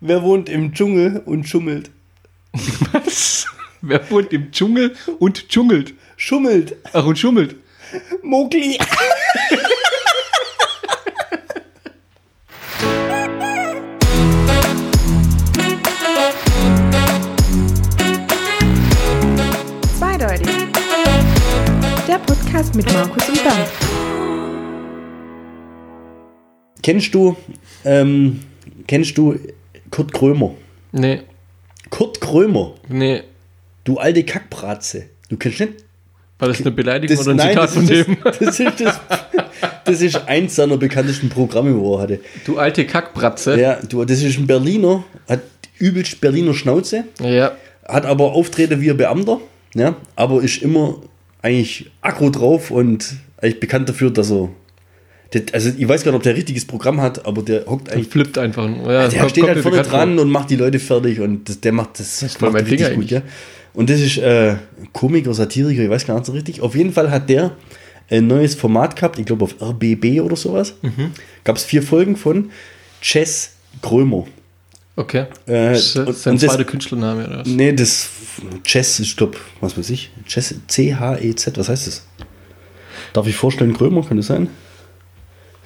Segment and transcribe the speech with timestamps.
[0.00, 1.90] Wer wohnt im Dschungel und schummelt?
[2.92, 3.46] Was?
[3.80, 5.92] Wer wohnt im Dschungel und dschungelt?
[6.16, 6.76] Schummelt.
[6.92, 7.56] Ach, und schummelt.
[8.22, 8.78] Mogli.
[19.98, 20.46] Zweideutig.
[22.06, 23.68] Der Podcast mit Markus und Bernd.
[26.84, 27.36] Kennst du,
[27.84, 28.44] ähm,
[28.86, 29.36] kennst du
[29.90, 30.54] Kurt Krömer?
[30.92, 31.20] Nee,
[31.90, 33.22] Kurt Krömer, nee.
[33.84, 35.06] du alte Kackbratze.
[35.28, 35.72] Du kennst nicht?
[36.38, 38.16] War das eine Beleidigung Das, oder ein nein, Zitat von ist dem?
[38.22, 39.00] das, das, ist das,
[39.84, 42.20] das ist eins seiner bekanntesten Programme, wo er hatte.
[42.44, 43.58] Du alte Kackbratze.
[43.60, 45.40] Ja, du, das ist ein Berliner, hat
[45.78, 47.52] übelst Berliner Schnauze, Ja.
[47.86, 49.40] hat aber Auftritte wie ein Beamter,
[49.74, 50.96] ja, aber ist immer
[51.42, 54.48] eigentlich aggro drauf und eigentlich bekannt dafür, dass er.
[55.32, 58.08] Der- Also ich weiß gar nicht, ob der richtiges Programm hat, aber der hockt eigentlich.
[58.08, 58.68] flippt einfach.
[58.68, 58.90] nur.
[58.92, 59.92] Ja, Der kommt- steht kommt halt vorne vor.
[59.98, 62.72] dran und macht die Leute fertig und das, der macht das, das macht mein Ding
[62.74, 63.10] richtig gut, eigentlich.
[63.10, 63.22] ja.
[63.74, 64.56] Und das ist äh,
[64.92, 66.62] Komiker, Satiriker, ich weiß gar nicht so richtig.
[66.62, 67.52] Auf jeden Fall hat der
[68.10, 70.74] ein neues Format gehabt, ich glaube auf RBB oder sowas.
[70.82, 71.12] Mhm.
[71.44, 72.50] Gab es vier Folgen von
[73.02, 73.50] Chess
[73.82, 74.26] Krömer.
[74.96, 75.26] Okay.
[75.46, 77.46] Äh, das ist sein zweiter Künstlername oder was?
[77.46, 78.08] Nee, das
[78.64, 80.10] Chess, ich glaube, was weiß ich.
[80.26, 82.04] Chess, C-H-E-Z, was heißt das?
[83.12, 84.48] Darf ich vorstellen, Krömer, kann das sein?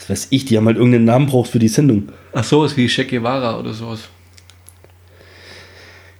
[0.02, 2.08] Was weiß ich, die haben halt irgendeinen Namen braucht für die Sendung.
[2.32, 4.08] Ach so, ist wie Che Guevara oder sowas.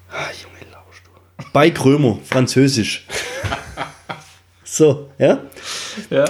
[0.09, 1.45] Ah, Junge, lausch du.
[1.53, 3.07] Bei Krömer, Französisch.
[4.65, 5.41] so, ja?
[6.11, 6.25] Ja.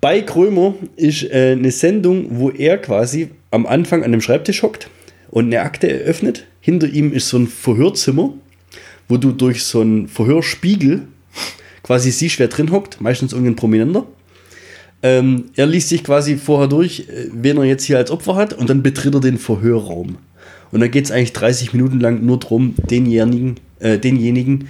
[0.00, 4.88] Bei Krömer ist äh, eine Sendung, wo er quasi am Anfang an dem Schreibtisch hockt
[5.30, 6.46] und eine Akte eröffnet.
[6.60, 8.32] Hinter ihm ist so ein Verhörzimmer,
[9.08, 11.06] wo du durch so einen Verhörspiegel
[11.82, 14.06] quasi siehst, wer drin hockt, meistens irgendein Prominenter.
[15.02, 18.52] Ähm, er liest sich quasi vorher durch, äh, wen er jetzt hier als Opfer hat,
[18.54, 20.16] und dann betritt er den Verhörraum.
[20.72, 24.68] Und dann geht es eigentlich 30 Minuten lang nur darum, denjenigen, äh, denjenigen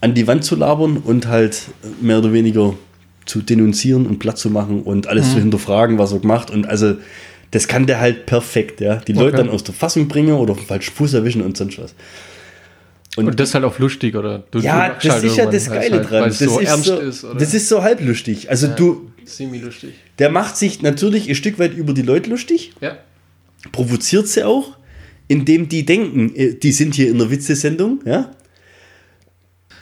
[0.00, 1.62] an die Wand zu labern und halt
[2.00, 2.74] mehr oder weniger
[3.26, 6.50] zu denunzieren und platt zu machen und alles zu hinterfragen, was er gemacht.
[6.50, 6.96] Und also,
[7.52, 8.96] das kann der halt perfekt, ja.
[8.96, 9.36] Die Leute Okay.
[9.38, 11.94] dann aus der Fassung bringen oder auf den falschen Fuß erwischen und sonst was.
[13.16, 14.42] Und, das ist halt auch lustig, oder?
[14.50, 16.24] Du, Ja, du das halt ist ja das weil's Geile halt, dran.
[16.24, 18.50] Das so ist ernst so, ist, das ist so halblustig.
[18.50, 19.94] Also du, semi-lustig.
[20.18, 22.98] der macht sich natürlich ein Stück weit über die Leute lustig, Ja.
[23.72, 24.76] provoziert sie auch,
[25.28, 28.30] indem die denken, äh, die sind hier in der Witzesendung, ja.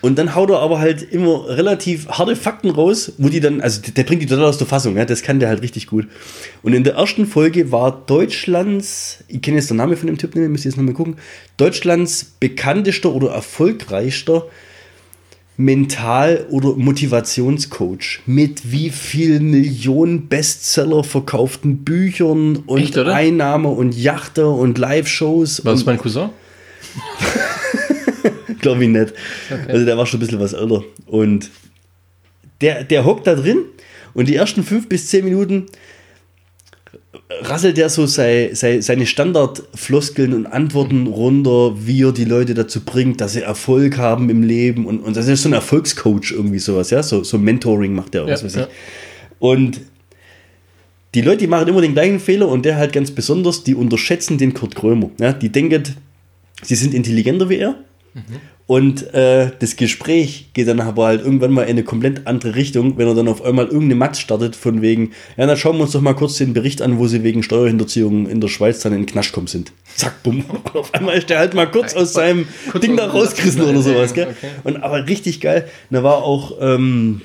[0.00, 3.80] Und dann haut er aber halt immer relativ harte Fakten raus, wo die dann, also
[3.80, 6.08] der, bringt die total aus der Fassung, ja, das kann der halt richtig gut.
[6.62, 10.34] Und in der ersten Folge war Deutschlands, ich kenne jetzt den Namen von dem Typ
[10.34, 11.18] nicht, müsst ihr jetzt nochmal gucken,
[11.56, 14.46] Deutschlands bekanntester oder erfolgreichster
[15.56, 22.98] Mental- oder Motivationscoach mit wie viel Millionen Bestseller verkauften Büchern und Echt?
[22.98, 25.64] Einnahme und Yachter und Live-Shows.
[25.64, 26.30] War das mein Cousin?
[28.60, 29.12] Glaube ich nicht.
[29.68, 30.84] Also der war schon ein bisschen was älter.
[31.06, 31.50] Und
[32.60, 33.58] der, der hockt da drin
[34.14, 35.66] und die ersten fünf bis zehn Minuten
[37.40, 42.80] rasselt der so sei, sei, seine Standardfloskeln und Antworten runter, wie er die Leute dazu
[42.84, 44.86] bringt, dass sie Erfolg haben im Leben.
[44.86, 47.02] Und, und das ist so ein Erfolgscoach irgendwie sowas, ja.
[47.02, 48.62] So, so Mentoring macht der, was Ja, weiß ja.
[48.62, 48.68] ich.
[49.38, 49.80] Und
[51.14, 54.38] die Leute, die machen immer den gleichen Fehler und der halt ganz besonders, die unterschätzen
[54.38, 55.10] den Kurt Krömer.
[55.18, 55.32] Ja?
[55.32, 55.82] Die denken,
[56.62, 57.76] sie sind intelligenter wie er.
[58.66, 62.96] Und äh, das Gespräch geht dann aber halt irgendwann mal in eine komplett andere Richtung,
[62.96, 65.92] wenn er dann auf einmal irgendeine Matz startet, von wegen, ja, dann schauen wir uns
[65.92, 69.00] doch mal kurz den Bericht an, wo sie wegen Steuerhinterziehung in der Schweiz dann in
[69.00, 69.72] den Knast kommen sind.
[69.96, 70.44] Zack, bumm.
[70.64, 73.82] Und auf einmal ist der halt mal kurz aus seinem Kurz Ding da rausgerissen oder
[73.82, 74.26] sowas, okay.
[74.40, 74.50] gell?
[74.64, 75.68] Und aber richtig geil.
[75.90, 77.22] Da war auch ähm,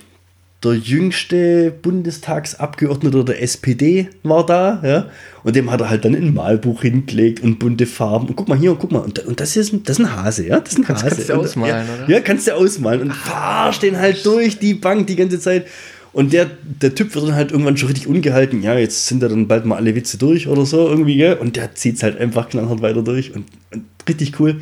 [0.64, 5.10] der jüngste Bundestagsabgeordnete der SPD war da, ja.
[5.44, 8.28] Und dem hat er halt dann ein Malbuch hingelegt und bunte Farben.
[8.28, 9.00] Und guck mal hier, und guck mal.
[9.00, 10.60] Und, und das, ist ein, das ist ein Hase, ja.
[10.60, 11.06] Das ist ein Hase.
[11.10, 12.12] kannst du Und- ausmalen, ja, oder?
[12.14, 13.02] Ja, kannst du ausmalen.
[13.02, 15.68] Und fahrst den halt durch die Bank die ganze Zeit.
[16.12, 18.64] Und der, der Typ wird dann halt irgendwann schon richtig ungehalten.
[18.64, 21.36] Ja, jetzt sind da dann bald mal alle Witze durch oder so irgendwie, gell?
[21.36, 23.36] Und der zieht es halt einfach knallhart weiter durch.
[23.36, 24.58] Und, und richtig cool.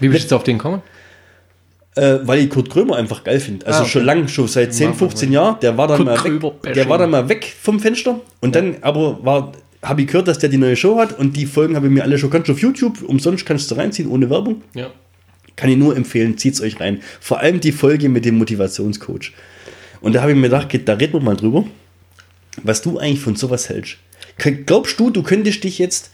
[0.00, 0.82] Wie bist du auf den gekommen?
[1.98, 3.66] Äh, weil ich Kurt Krömer einfach geil finde.
[3.66, 3.90] Also Ah, okay.
[3.90, 5.56] schon lang, schon seit 10, Machen wir 15 Jahren.
[5.60, 6.74] Der war dann Kurt mal weg.
[6.74, 8.20] Der war dann mal weg vom Fenster.
[8.40, 9.52] Und dann aber war,
[9.82, 12.02] habe ich gehört, dass der die neue Show hat und die Folgen habe ich mir
[12.04, 13.02] alle schon kannst du auf YouTube.
[13.02, 14.62] Umsonst kannst du reinziehen, ohne Werbung.
[14.74, 14.90] Ja.
[15.56, 17.00] Kann ich nur empfehlen, zieht's euch rein.
[17.20, 19.32] Vor allem die Folge mit dem Motivationscoach.
[20.00, 21.64] Und da habe ich mir gedacht, da reden wir mal drüber,
[22.62, 23.96] was du eigentlich von sowas hältst.
[24.66, 26.12] Glaubst du, du könntest dich jetzt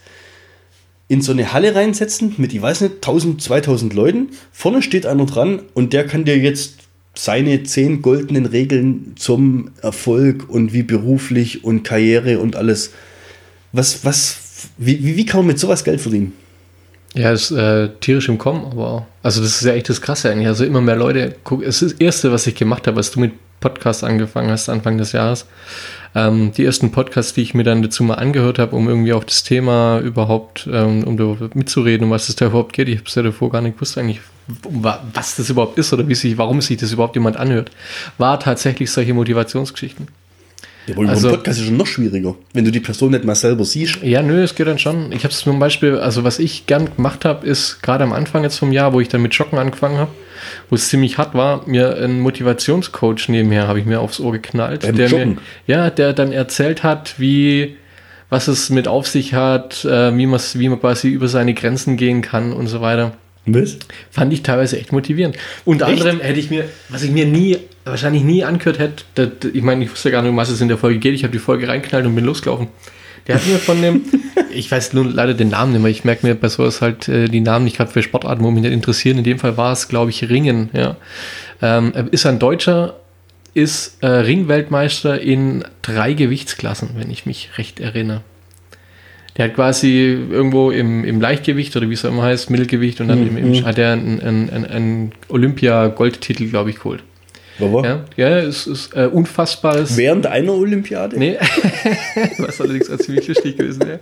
[1.07, 4.29] in so eine Halle reinsetzen mit, ich weiß nicht, 1000, 2000 Leuten.
[4.51, 6.79] Vorne steht einer dran und der kann dir jetzt
[7.13, 12.91] seine zehn goldenen Regeln zum Erfolg und wie beruflich und Karriere und alles.
[13.71, 14.37] Was, was,
[14.77, 16.33] wie, wie, wie kann man mit sowas Geld verdienen?
[17.13, 19.05] Ja, ist äh, tierisch im Kommen, aber auch.
[19.23, 20.47] Also das ist ja echt das Krasse eigentlich.
[20.47, 21.65] Also immer mehr Leute gucken.
[21.65, 23.31] Es ist das Erste, was ich gemacht habe, als du mit
[23.65, 25.45] Podcast angefangen hast, Anfang des Jahres.
[26.13, 29.25] Ähm, die ersten Podcasts, die ich mir dann dazu mal angehört habe, um irgendwie auf
[29.25, 32.87] das Thema überhaupt, ähm, um darüber mitzureden, um was es da überhaupt geht.
[32.89, 36.07] Ich habe es ja davor gar nicht gewusst eigentlich, wa- was das überhaupt ist oder
[36.07, 37.71] wie sich, warum sich das überhaupt jemand anhört.
[38.17, 40.07] War tatsächlich solche Motivationsgeschichten.
[40.87, 43.33] Ja, wohl Also- also, Podcast ist schon noch schwieriger, wenn du die Person nicht mal
[43.35, 43.97] selber siehst.
[44.03, 45.11] Ja, nö, es geht dann schon.
[45.11, 48.43] Ich habe es zum Beispiel, also was ich gern gemacht habe, ist gerade am Anfang
[48.43, 50.11] jetzt vom Jahr, wo ich dann mit Joggen angefangen habe,
[50.69, 54.81] wo es ziemlich hart war, mir einen Motivationscoach nebenher habe ich mir aufs Ohr geknallt,
[54.81, 55.37] Beim der mir, Joggen?
[55.67, 57.77] ja, der dann erzählt hat, wie
[58.29, 62.21] was es mit auf sich hat, äh, wie, wie man quasi über seine Grenzen gehen
[62.21, 63.13] kann und so weiter.
[63.45, 63.77] Was?
[64.09, 65.37] Fand ich teilweise echt motivierend.
[65.65, 66.01] Unter Echt?
[66.01, 69.83] anderem hätte ich mir, was ich mir nie, wahrscheinlich nie angehört hätte, das, ich meine,
[69.83, 71.13] ich wusste gar nicht, um was es in der Folge geht.
[71.13, 72.69] Ich habe die Folge reinknallt und bin losgelaufen.
[73.27, 74.01] Der hat mir von dem,
[74.51, 77.27] ich weiß nur leider den Namen nicht mehr, ich merke mir bei sowas halt äh,
[77.27, 79.17] die Namen nicht gerade für Sportarten, wo mich nicht interessieren.
[79.17, 80.69] In dem Fall war es, glaube ich, Ringen.
[80.73, 80.95] Ja.
[81.61, 82.95] Ähm, er ist ein Deutscher,
[83.53, 88.21] ist äh, Ringweltmeister in drei Gewichtsklassen, wenn ich mich recht erinnere.
[89.37, 89.89] Der hat quasi
[90.31, 93.65] irgendwo im, im Leichtgewicht oder wie es auch immer heißt, Mittelgewicht und dann im, im,
[93.65, 97.03] hat er einen, einen- einen Olympia-Goldtitel, glaube ich, geholt.
[97.59, 99.97] Aber Ja, ja es ist äh, unfassbares.
[99.97, 101.17] während einer Olympiade?
[101.17, 101.37] Nee,
[102.37, 103.99] was allerdings auch ziemlich lustig gewesen wäre.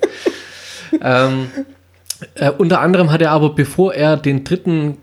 [1.02, 1.48] Ähm,
[2.36, 4.98] äh, unter anderem hat er aber, bevor er den dritten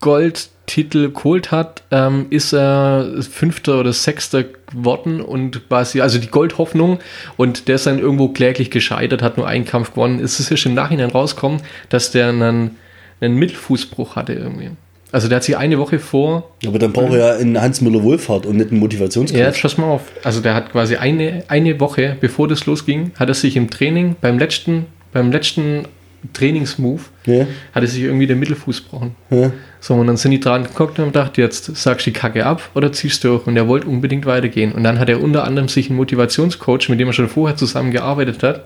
[0.00, 7.00] Goldtitel geholt hat, ähm, ist er Fünfter oder Sechster geworden und quasi, also die Goldhoffnung
[7.36, 10.20] und der ist dann irgendwo kläglich gescheitert, hat nur einen Kampf gewonnen.
[10.20, 11.60] Es ist erst im Nachhinein rausgekommen,
[11.90, 12.76] dass der einen,
[13.20, 14.70] einen Mittelfußbruch hatte irgendwie.
[15.12, 18.02] Also der hat sich eine Woche vor Aber dann braucht er ja einen Hans Müller
[18.02, 19.38] Wohlfahrt und nicht einen Motivationscoach.
[19.38, 20.02] ja, jetzt pass mal auf.
[20.22, 24.16] Also der hat quasi eine, eine Woche, bevor das losging, hat er sich im Training,
[24.20, 25.86] beim letzten, beim letzten
[26.34, 27.46] Trainingsmove, Ja.
[27.74, 29.14] hat er sich irgendwie den Mittelfuß gebrochen.
[29.30, 29.50] Ja.
[29.80, 32.44] So, und dann sind die dran geguckt und haben gedacht, jetzt sagst du die Kacke
[32.44, 33.46] ab oder ziehst durch.
[33.46, 34.72] Und er wollte unbedingt weitergehen.
[34.72, 38.42] Und dann hat er unter anderem sich einen Motivationscoach, mit dem er schon vorher zusammengearbeitet
[38.42, 38.56] hat,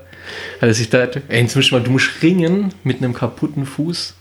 [0.59, 4.15] hat er sich da, ey, inzwischen mal, du musst ringen mit einem kaputten Fuß.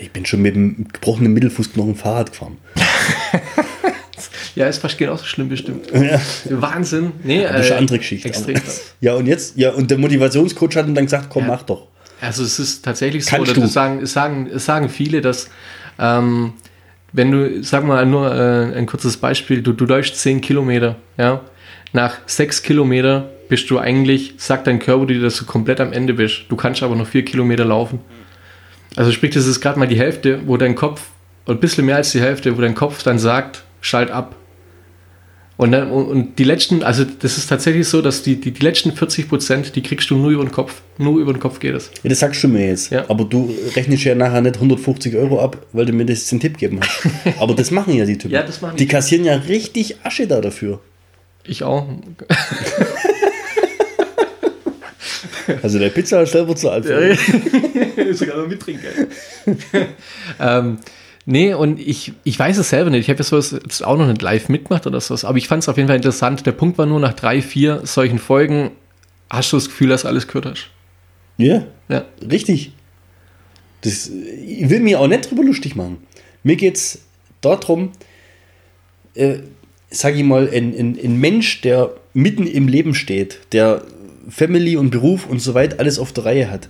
[0.00, 2.58] Ich bin schon mit dem gebrochenen Mittelfußknochen Fahrrad gefahren.
[4.54, 5.86] Ja, ist fast genauso schlimm bestimmt.
[5.94, 6.20] Ja.
[6.50, 7.12] Wahnsinn.
[7.22, 8.26] Nee, Das ist eine andere Geschichte.
[8.28, 8.60] Extrem.
[9.00, 9.56] Ja, und jetzt?
[9.56, 11.48] Ja, und der Motivationscoach hat ihm dann gesagt, komm, Ja.
[11.50, 11.86] mach doch.
[12.20, 15.48] Also es ist tatsächlich so, Kannst oder sagen, es sagen, es sagen viele, dass
[16.00, 16.54] ähm,
[17.12, 21.40] wenn du, sag mal nur äh, ein kurzes Beispiel, du, du läufst 10 Kilometer, ja,
[21.92, 26.14] nach 6 Kilometer bist du eigentlich, sagt dein Körper dir, dass du komplett am Ende
[26.14, 26.46] bist.
[26.48, 28.00] Du kannst aber noch 4 Kilometer laufen.
[28.96, 31.02] Also sprich, das ist gerade mal die Hälfte, wo dein Kopf,
[31.46, 34.34] oder ein bisschen mehr als die Hälfte, wo dein Kopf dann sagt, schalt ab.
[35.56, 38.92] Und, dann, und- die letzten, also das ist tatsächlich so, dass die, die, die letzten
[38.92, 40.82] 40 Prozent, die kriegst du nur über den Kopf.
[40.98, 41.90] Nur über den Kopf geht es.
[42.04, 42.90] Ja, das sagst du mir jetzt.
[42.92, 43.04] Ja.
[43.08, 46.58] Aber du rechnest ja nachher nicht 150 Euro ab, weil du mir das den Tipp
[46.58, 47.08] gegeben hast.
[47.40, 48.34] Aber das machen ja die Typen.
[48.34, 48.84] Ja, das machen die.
[48.84, 50.78] die kassieren ja richtig Asche da dafür.
[51.44, 51.88] Ich auch.
[55.62, 56.84] Also der Pizza ist selber zu alt.
[56.86, 57.16] für.
[58.14, 58.86] Sogar noch mittrinken.
[60.40, 60.78] ähm,
[61.26, 63.00] nee, und ich, ich weiß es selber nicht.
[63.02, 65.62] Ich habe jetzt sowas jetzt auch noch nicht live mitgemacht oder sowas, aber ich fand
[65.62, 66.44] es auf jeden Fall interessant.
[66.46, 68.70] Der Punkt war nur, nach drei, vier solchen Folgen
[69.30, 70.68] hast du das Gefühl, dass alles gehört hast.
[71.38, 72.04] Ja, Ja.
[72.30, 72.72] richtig.
[73.82, 75.98] Das, ich will mir auch nicht drüber lustig machen.
[76.42, 77.02] Mir geht es
[77.40, 77.92] darum,
[79.14, 79.36] äh,
[79.90, 83.82] sag ich mal, ein, ein, ein Mensch, der mitten im Leben steht, der
[84.28, 86.68] Family und Beruf und so weiter alles auf der Reihe hat.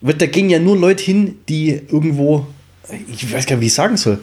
[0.00, 2.46] Wird, da gehen ja nur Leute hin, die irgendwo,
[3.12, 4.18] ich weiß gar nicht, wie ich sagen soll.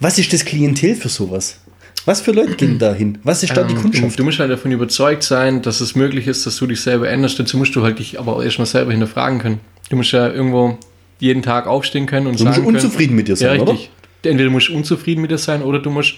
[0.00, 1.60] Was ist das Klientel für sowas?
[2.04, 3.16] Was für Leute gehen da hin?
[3.22, 4.18] Was ist da die Ähm, du, Kundschaft?
[4.18, 7.38] du musst halt davon überzeugt sein, dass es möglich ist, dass du dich selber änderst.
[7.38, 9.60] Dazu musst du halt dich aber auch erstmal selber hinterfragen können.
[9.88, 10.76] Du musst ja irgendwo
[11.18, 13.72] jeden Tag aufstehen können und Du musst sagen können, unzufrieden mit dir sein, ja, oder?
[13.72, 13.90] richtig.
[14.22, 16.14] Entweder du musst unzufrieden mit dir sein oder du musst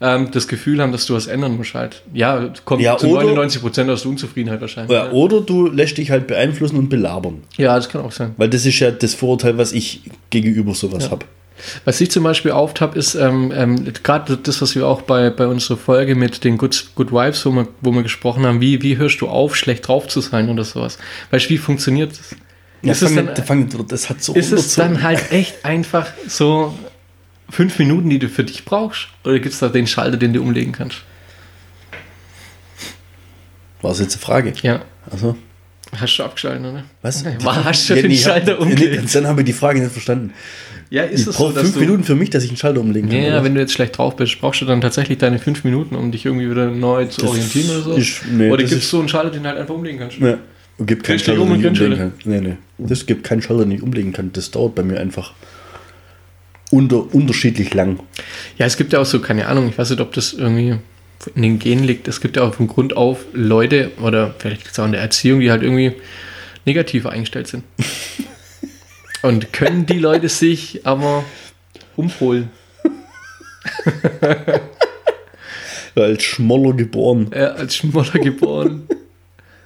[0.00, 2.02] ähm, das Gefühl haben, dass du was ändern musst halt.
[2.14, 4.92] Ja, kommt Ja, zu oder- 99 Prozent aus der Unzufriedenheit wahrscheinlich.
[4.92, 7.42] Ja, oder du lässt dich halt beeinflussen und belabern.
[7.56, 8.34] ja, das kann auch sein.
[8.36, 11.26] Weil das ist ja das Vorurteil, was ich gegenüber sowas habe.
[11.84, 15.28] Was ich zum Beispiel oft habe, ist ähm, ähm, gerade das, was wir auch bei,
[15.28, 18.80] bei unserer Folge mit den Good, Good Vibes, wo wir, wo wir gesprochen haben, wie,
[18.80, 20.96] wie hörst du auf, schlecht drauf zu sein oder sowas.
[21.30, 22.34] Weißt du, wie funktioniert das?
[22.82, 26.06] Ja, ist, es fang, dann, fang, das hat so ist es dann halt echt einfach
[26.26, 26.72] so
[27.50, 29.08] fünf Minuten, die du für dich brauchst?
[29.24, 30.98] Oder gibt es da den Schalter, den du umlegen kannst?
[33.82, 34.52] War das jetzt eine Frage?
[34.62, 34.82] Ja.
[35.10, 35.36] Also,
[35.96, 36.84] Hast du abgeschaltet, oder?
[37.02, 37.24] was?
[37.42, 39.14] War- hast du Ja, den nee, ich hab- Schalter nee, umgelegt?
[39.14, 40.32] Dann habe ich die Frage nicht verstanden.
[40.90, 41.76] Ja, ist Ich es so, fünf.
[41.76, 43.18] Minuten für mich, dass ich einen Schalter umlegen kann.
[43.20, 43.44] Ja, oder?
[43.44, 46.26] wenn du jetzt schlecht drauf bist, brauchst du dann tatsächlich deine fünf Minuten, um dich
[46.26, 47.92] irgendwie wieder neu zu Das orientieren oder so?
[47.94, 50.18] ist- nee, oder gibt es so einen Schalter, den du halt einfach umlegen kannst?
[50.18, 50.38] Ja.
[50.78, 52.12] Und gibt keinen Schalter, den ich umlegen kann.
[52.24, 52.56] Nee, nee.
[52.78, 54.30] Das gibt keinen Schalter, den ich umlegen kann.
[54.32, 55.32] Das dauert bei mir einfach
[56.70, 58.00] unter, unterschiedlich lang.
[58.58, 60.76] Ja, es gibt ja auch so, keine Ahnung, ich weiß nicht, ob das irgendwie
[61.34, 62.08] in den Genen liegt.
[62.08, 65.02] Es gibt ja auch von Grund auf Leute oder vielleicht liegt es auch in der
[65.02, 65.92] Erziehung, die halt irgendwie
[66.64, 67.64] negativ eingestellt sind.
[69.22, 71.24] Und können die Leute sich aber
[71.96, 72.50] umholen.
[75.94, 77.30] Als Schmoller geboren.
[77.32, 78.88] Äh, als Schmoller geboren,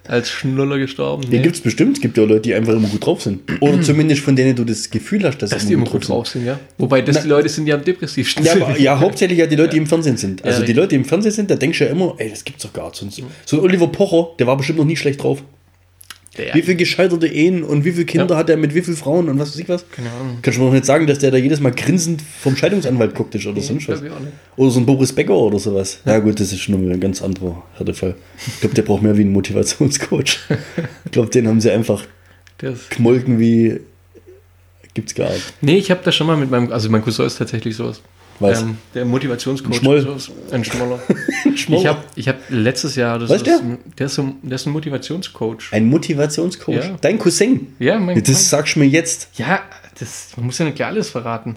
[0.07, 1.23] als Schnuller gestorben.
[1.23, 1.97] Den Nee, gibt es bestimmt.
[1.97, 3.41] Es gibt ja Leute, die einfach immer gut drauf sind.
[3.61, 6.27] Oder zumindest von denen du das Gefühl hast, dass, dass sie die immer gut drauf
[6.29, 6.59] sind, ja.
[6.79, 8.63] Wobei das Na- die Leute sind, die am depressivsten Ja, sind.
[8.63, 10.45] aber, ja, hauptsächlich ja die Leute, die im Fernsehen sind.
[10.45, 12.45] Also Ja, die Leute, die im Fernsehen sind, da denkst du ja immer, ey, das
[12.45, 13.15] gibt's doch gar nicht.
[13.17, 15.43] So, so ein Oliver Pocher, der war bestimmt noch nie schlecht drauf.
[16.37, 18.37] Der- Wie viele gescheiterte Ehen und wie viele Kinder Ja.
[18.37, 19.85] hat er mit wie vielen Frauen und was weiß ich was?
[19.91, 20.39] Keine Ahnung.
[20.43, 23.35] Kannst du mir doch nicht sagen, dass der da jedes Mal grinsend vom Scheidungsanwalt guckt
[23.37, 24.33] ist oder glaub ich auch nicht.
[24.57, 26.01] Oder so ein Boris Becker oder sowas.
[26.05, 28.17] Ja, gut, das ist schon ein ganz anderer Härtefall.
[28.49, 30.39] Ich glaube, der braucht mehr wie einen Motivationscoach.
[31.05, 32.05] Ich glaube, den haben sie einfach
[32.63, 33.81] ist gemolken wie
[34.95, 35.53] gibt's gar nicht.
[35.61, 38.01] Nee, ich habe das schon mal mit meinem, also mein Cousin ist tatsächlich sowas.
[38.41, 38.63] Was?
[38.63, 39.73] Ähm, der Motivationscoach.
[39.73, 40.17] Ein Schmoll.
[40.51, 41.01] Ein Schmoller.
[41.57, 41.81] Schmoller.
[41.81, 43.61] Ich habe ich hab letztes Jahr, das Was ist, der?
[43.99, 45.73] der ist, so, der ist ein Motivationscoach.
[45.73, 46.75] Ein Motivationscoach.
[46.75, 46.97] Ja.
[47.01, 47.75] Dein Cousin.
[47.79, 49.29] Ja, mein Das sagst du mir jetzt.
[49.35, 49.61] Ja,
[49.99, 51.57] das, man muss ja nicht gleich alles verraten.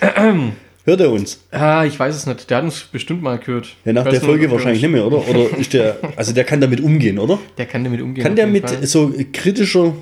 [0.86, 1.40] Hört er uns?
[1.50, 2.50] Ah, ich weiß es nicht.
[2.50, 3.68] Der hat uns bestimmt mal gehört.
[3.86, 5.26] Ja, nach der Folge wahrscheinlich nicht mehr, oder?
[5.26, 7.38] Oder ist der, also der kann damit umgehen, oder?
[7.56, 8.22] Der kann damit umgehen.
[8.22, 8.86] Kann der mit Fall.
[8.86, 9.94] so kritischer,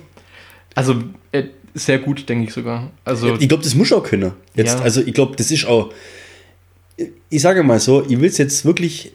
[0.75, 0.97] Also,
[1.31, 2.91] äh, sehr gut, denke ich sogar.
[3.05, 4.33] Also, ich glaube, das muss auch können.
[4.55, 4.83] Jetzt, Ja.
[4.83, 5.93] also ich glaube, das ist auch,
[7.31, 9.13] ich sage mal so, ich will es jetzt wirklich,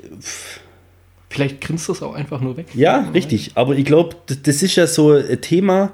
[1.29, 2.67] vielleicht grinst das auch einfach nur weg.
[2.73, 5.91] ja, richtig, aber ich glaube, das, ist ja so ein Thema,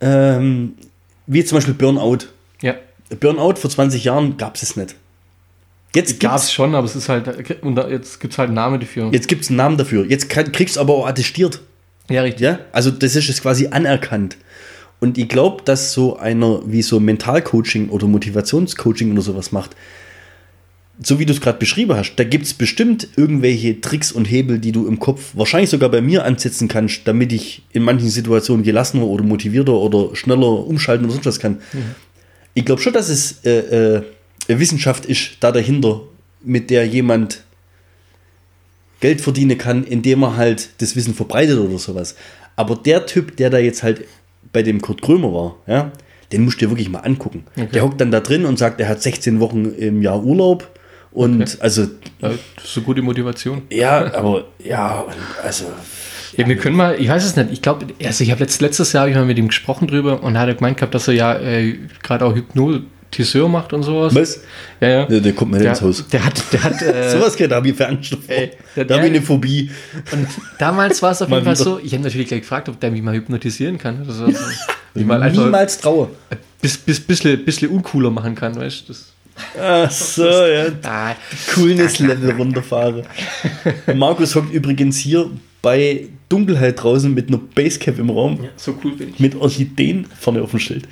[0.00, 0.74] ähm,
[1.26, 2.26] wie zum Beispiel Burnout.
[2.60, 2.74] Ja,
[3.20, 4.96] Burnout vor 20 Jahren gab es es nicht.
[5.94, 8.54] Jetzt gab es schon, aber es ist halt, und da, jetzt gibt es halt einen
[8.54, 9.10] Namen dafür.
[9.12, 10.06] jetzt gibt's einen Namen dafür.
[10.06, 11.60] Jetzt kriegst du aber auch attestiert.
[12.08, 12.42] Ja, richtig.
[12.42, 14.38] Ja, also das ist jetzt quasi anerkannt.
[15.02, 19.74] Und ich glaube, dass so einer wie so Mentalcoaching oder Motivationscoaching oder sowas macht,
[21.02, 24.60] so wie du es gerade beschrieben hast, da gibt es bestimmt irgendwelche Tricks und Hebel,
[24.60, 28.62] die du im Kopf wahrscheinlich sogar bei mir ansetzen kannst, damit ich in manchen Situationen
[28.62, 31.60] gelassener oder motivierter oder schneller umschalten oder sonst was kann.
[32.54, 34.02] Ich glaube schon, dass es äh, äh,
[34.46, 36.02] Wissenschaft ist da dahinter,
[36.44, 37.42] mit der jemand
[39.00, 42.14] Geld verdienen kann, indem er halt das Wissen verbreitet oder sowas.
[42.54, 44.04] Aber der Typ, der da jetzt halt
[44.52, 45.92] bei dem Kurt Krömer war, ja,
[46.32, 47.44] den musst du dir wirklich mal angucken.
[47.74, 50.68] Der hockt dann da drin und sagt, er hat 16 Wochen im Jahr Urlaub
[51.10, 51.56] und Okay.
[51.60, 51.82] also,
[52.20, 53.62] Ja, das ist eine gute Motivation.
[53.70, 55.04] ja, aber ja,
[55.42, 55.66] also,
[56.36, 58.92] Ja, wir können mal, ich weiß es nicht, ich glaube, also ich habe letzt, letztes
[58.94, 61.12] Jahr hab ich mal mit ihm gesprochen drüber und er hat gemeint gehabt, dass er
[61.14, 62.34] ja äh, gerade auch
[63.12, 64.14] Hypnotiseur macht und sowas.
[64.14, 64.40] was?
[64.80, 65.06] Ja, ja.
[65.06, 66.06] Der, der kommt mir nicht ins Haus.
[66.08, 67.76] der hat, der hat, äh, Sowas da habe ich
[68.74, 69.70] der- da habe ich eine Phobie.
[70.12, 70.26] und
[70.58, 73.02] damals war es auf jeden Fall so, ich habe natürlich gleich gefragt, ob der mich
[73.02, 74.02] mal hypnotisieren kann.
[74.02, 74.26] Oder so.
[74.94, 76.08] Wie mal einfach Niemals traue.
[76.60, 78.92] bis, bis, bisschen, bisschen uncooler machen kann, weißt du?
[78.92, 79.12] Das-
[79.60, 80.66] Ach so, ja.
[80.82, 81.14] Ah,
[81.54, 83.02] Coolness-Level runterfahre.
[83.94, 85.30] Markus hockt übrigens hier
[85.62, 88.40] bei Dunkelheit draußen mit einer Basecap im Raum.
[88.56, 89.20] so cool bin ich.
[89.20, 90.86] Mit Orchideen vorne auf dem Schild.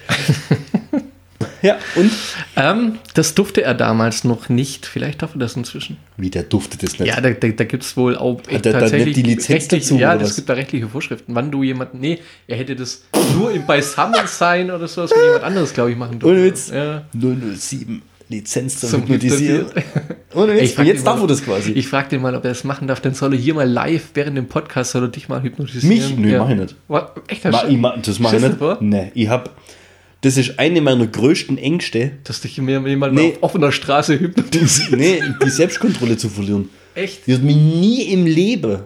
[1.62, 2.10] ja, und?
[2.56, 4.86] Ähm, das durfte er damals noch nicht.
[4.86, 5.96] Vielleicht darf er das inzwischen.
[6.16, 7.08] Wie, der duftet es nicht.
[7.08, 9.98] Ja, da, da, da gibt es wohl auch echt er da nicht die Lizenz dazu,
[9.98, 11.34] Ja, es gibt da rechtliche Vorschriften.
[11.34, 15.72] Wann du jemanden, nee, er hätte das nur im Beisammensein oder sowas mit jemand anderes,
[15.72, 16.34] glaube ich, machen dürfen.
[16.34, 16.70] Ohne Witz.
[16.70, 17.04] Ja.
[17.12, 19.66] 007 Lizenz zum, Zum Hypnotisieren.
[20.34, 20.76] Ohne Witz.
[20.76, 21.72] jetzt den darf er das quasi.
[21.72, 23.00] Ich frage den mal, ob er das machen darf.
[23.00, 25.88] Dann soll er hier mal live während dem Podcast soll er dich mal hypnotisieren.
[25.88, 26.16] Mich?
[26.16, 26.76] Nö, mach ich nicht.
[27.26, 27.44] Echt?
[27.44, 28.58] Ma, ich ma, das mache ich nicht.
[28.58, 28.78] vor?
[28.80, 29.50] Nee, ich hab.
[30.22, 32.96] Das ist eine meiner größten Ängste, Dass dich jemand Nee.
[32.96, 34.92] mal auf offener Straße hypnotisiert.
[34.98, 36.68] nee, die Selbstkontrolle zu verlieren.
[36.94, 37.26] Echt?
[37.26, 38.80] Die wird mich nie im Leben,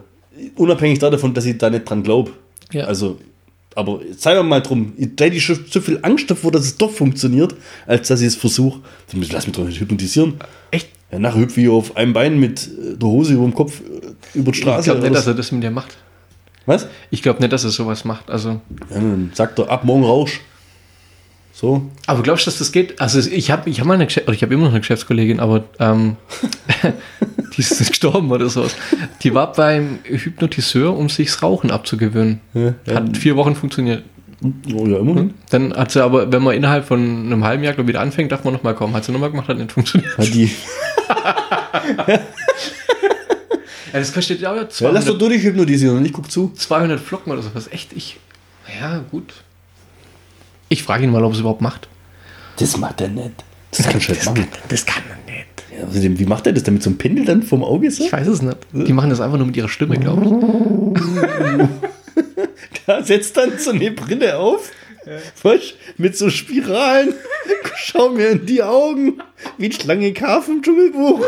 [0.55, 2.31] unabhängig davon, dass ich da nicht dran glaube.
[2.71, 2.85] Ja.
[2.85, 3.17] Also,
[3.75, 6.91] aber sei mal drum, ich hätte ich schon so viel Angst davor, dass es doch
[6.91, 7.53] funktioniert,
[7.85, 8.79] als dass ich es versuche.
[9.31, 10.35] Lass mich doch nicht hypnotisieren.
[10.71, 10.87] Echt?
[11.11, 14.37] Ja, nachher hüpfe ich auf einem Bein mit äh, der Hose über dem Kopf äh,
[14.39, 14.85] über die Ich Straße.
[14.89, 15.97] glaube nicht, dass er das mit dir macht.
[16.65, 16.87] Was?
[17.11, 18.29] Ich glaube nicht, dass er sowas macht.
[18.29, 18.49] Also,
[18.89, 20.39] Ja, dann sagt er, ab morgen rausch.
[21.57, 21.89] So.
[22.05, 22.99] aber glaubst du, dass das geht?
[22.99, 25.39] Also ich habe ich hab mal eine Geschäft, oder ich habe immer noch eine Geschäftskollegin,
[25.39, 26.17] aber ähm,
[27.55, 28.75] die ist gestorben oder sowas.
[29.23, 32.41] Die war beim Hypnotiseur, um sich das Rauchen abzugewöhnen.
[32.53, 32.95] Ja, ja.
[32.95, 34.03] Hat vier Wochen funktioniert.
[34.43, 35.33] Oh, ja, immerhin.
[35.49, 38.43] Dann hat sie aber, wenn man innerhalb von einem halben Jahr glaub, wieder anfängt, darf
[38.43, 38.93] man nochmal kommen.
[38.93, 40.17] Hat sie nochmal gemacht, hat nicht funktioniert.
[40.17, 40.51] Hat die,
[43.95, 46.29] Ja, das kostet ja auch ja, lass 200, doch du dich hypnotisieren und ich guck
[46.29, 46.51] zu.
[46.53, 47.69] 200 Flocken oder sowas.
[47.71, 47.93] Echt?
[47.93, 48.17] Ich,
[48.77, 49.44] ja, gut.
[50.69, 51.87] Ich frage ihn mal, ob er es überhaupt macht.
[52.59, 53.43] Das macht er nicht.
[53.71, 54.47] Das kannst du nicht machen.
[54.69, 55.45] Das kann man nicht.
[55.77, 58.05] Ja, außerdem, wie macht er das damit so ein Pendel dann vom Auge so?
[58.05, 58.57] Ich weiß es nicht.
[58.71, 61.69] Die machen das einfach nur mit ihrer Stimme, glaube ich.
[62.87, 64.71] Da setzt dann so eine Brille auf.
[65.41, 67.13] Weißt, mit so Spiralen.
[67.75, 69.21] Schau mir in die Augen.
[69.57, 71.25] Wie ein Schlange K vom Dschungelbuch.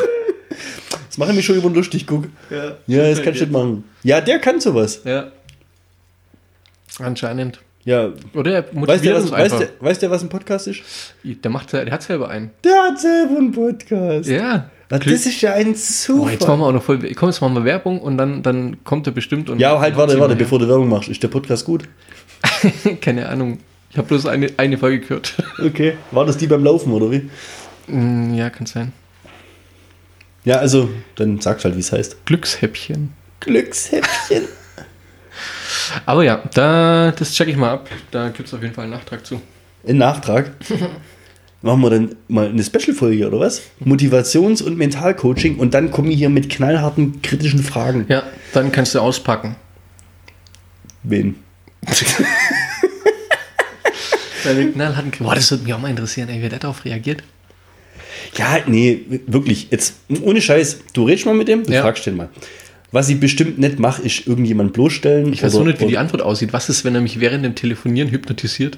[1.08, 2.26] Das mache ich mich schon über lustig, guck.
[2.52, 3.84] Ja, Ja, das kannst du nicht machen.
[4.04, 5.02] Ja, der kann sowas.
[5.04, 5.32] Ja.
[7.00, 7.60] Anscheinend.
[7.88, 8.10] Ja.
[8.34, 9.68] Oder er Weißt motiviert der, uns was, weißt, einfach.
[9.80, 10.82] der, weißt der, was ein Podcast ist?
[11.24, 12.52] Der, macht, der hat selber einen.
[12.62, 14.30] Der hat selber einen Podcast.
[14.30, 14.70] Ja.
[14.90, 16.34] Ah, das ist ja ein Oh, Zufall.
[16.34, 17.00] jetzt machen wir auch noch voll.
[17.16, 19.60] Komm, jetzt machen wir Werbung und dann, dann kommt er bestimmt und.
[19.60, 21.08] ja, halt, warte, warte, bevor du Werbung machst.
[21.08, 21.86] Ist der Podcast gut?
[23.02, 23.60] Keine Ahnung.
[23.90, 25.36] Ich habe bloß eine, eine Folge gehört.
[25.66, 25.94] Okay.
[26.12, 27.30] War das die beim Laufen, oder wie?
[27.88, 28.92] Mm, ja, kann sein.
[30.44, 32.26] Ja, also, dann sag's halt, wie es heißt.
[32.26, 33.14] Glückshäppchen.
[33.40, 34.44] Glückshäppchen.
[36.06, 37.90] Aber ja, da, das checke ich mal ab.
[38.12, 39.42] Da gibt es auf jeden Fall einen Nachtrag zu.
[39.84, 40.52] In Nachtrag.
[41.62, 43.64] Machen wir dann mal eine Special-Folge, oder was?
[43.84, 48.06] Motivations- und Mentalcoaching und dann kommen wir hier mit knallharten, kritischen Fragen.
[48.10, 49.56] Ja, dann kannst du auspacken.
[51.04, 51.36] Wen?
[54.44, 57.24] Deine knallharten Boah, das würde mich auch mal interessieren, ey, wer der darauf reagiert.
[58.36, 59.70] Ja, nee, wirklich.
[59.72, 61.82] Jetzt, ohne Scheiß, du redest mal mit dem, du Ja.
[61.82, 62.30] fragst den mal.
[62.92, 65.34] Was ich bestimmt nicht mache, ist irgendjemand bloßstellen.
[65.34, 66.54] Ich weiß nur nicht, wie die Antwort aussieht.
[66.54, 68.78] Was ist, wenn er mich während dem Telefonieren hypnotisiert?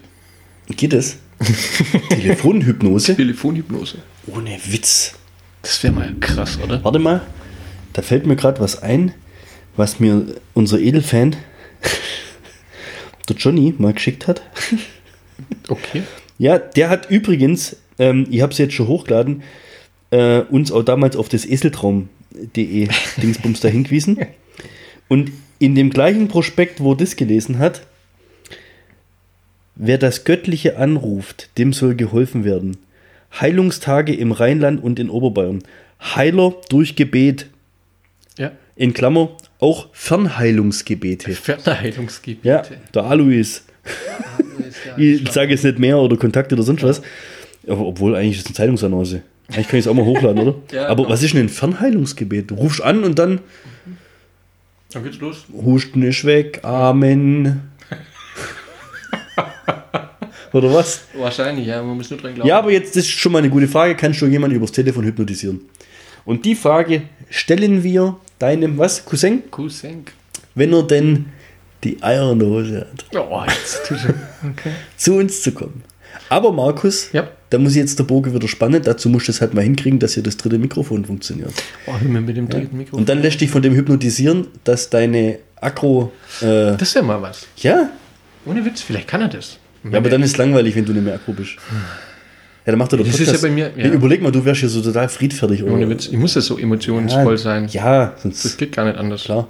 [0.67, 1.17] Geht es?
[2.09, 3.15] Telefonhypnose?
[3.15, 3.99] Telefonhypnose.
[4.27, 5.13] Ohne Witz.
[5.61, 6.83] Das wäre mal krass, oder?
[6.83, 7.21] Warte mal,
[7.93, 9.13] da fällt mir gerade was ein,
[9.75, 11.35] was mir unser Edelfan,
[13.29, 14.41] der Johnny, mal geschickt hat.
[15.69, 16.01] Okay.
[16.37, 19.43] Ja, der hat übrigens, ähm, ich habe es jetzt schon hochgeladen,
[20.09, 21.45] äh, uns auch damals auf das
[22.55, 24.17] Dingsbums da hingewiesen.
[25.07, 27.85] Und in dem gleichen Prospekt, wo er das gelesen hat,
[29.75, 32.77] wer das Göttliche anruft, dem soll geholfen werden.
[33.39, 35.63] Heilungstage im Rheinland und in Oberbayern.
[36.01, 37.47] Heiler durch Gebet.
[38.37, 38.51] Ja.
[38.75, 41.33] In Klammer auch Fernheilungsgebete.
[41.33, 42.47] Fernheilungsgebiete.
[42.47, 43.63] Ja, der Alois.
[44.97, 47.01] Ich sage jetzt nicht mehr oder Kontakt oder sonst was.
[47.67, 49.21] Obwohl eigentlich ist es eine Zeitungsannonce.
[49.51, 50.55] Eigentlich kann ich es auch mal hochladen, oder?
[50.71, 51.11] Ja, Aber komm.
[51.13, 52.51] was ist denn ein Fernheilungsgebet?
[52.51, 53.39] Du rufst an und dann
[54.91, 55.45] Dann geht's los.
[55.53, 57.61] Husten ist weg, Amen.
[60.53, 61.01] oder was?
[61.15, 62.47] Wahrscheinlich, ja, man muss nur dran glauben.
[62.47, 63.95] Ja, aber jetzt das ist schon mal eine gute Frage.
[63.95, 65.61] Kannst du jemanden übers Telefon hypnotisieren?
[66.25, 70.05] Und die Frage stellen wir deinem, was, Cousin, Cousin.
[70.55, 71.25] wenn er denn
[71.83, 73.91] die Eier in der Hose hat, Oh, jetzt.
[73.91, 74.71] Okay.
[74.97, 75.83] zu uns zu kommen.
[76.29, 77.27] Aber Markus, Ja.
[77.49, 78.81] da muss jetzt der Bogen wieder spannen.
[78.83, 81.51] Dazu musst du es halt mal hinkriegen, dass hier das dritte Mikrofon funktioniert.
[81.87, 82.99] Oh, mit dem dritten Mikrofon.
[82.99, 86.11] Und dann lässt dich von dem hypnotisieren, dass deine Akro.
[86.41, 87.47] Äh, Das wäre mal was.
[87.57, 87.89] ja,
[88.45, 89.57] Ohne Witz, vielleicht kann er das.
[89.83, 91.51] ja, aber dann ist es langweilig, wenn du nicht mehr Akro bist.
[92.65, 93.87] Ja, dann macht er doch Das ist ja bei mir- ja.
[93.89, 95.63] Überleg mal, du wärst hier so total friedfertig.
[95.63, 95.73] Oder?
[95.73, 96.07] Ohne Witz.
[96.07, 97.67] Ich muss ja so emotionsvoll sein.
[97.71, 98.45] Ja, sonst.
[98.45, 99.23] Das geht gar nicht anders.
[99.23, 99.47] Klar.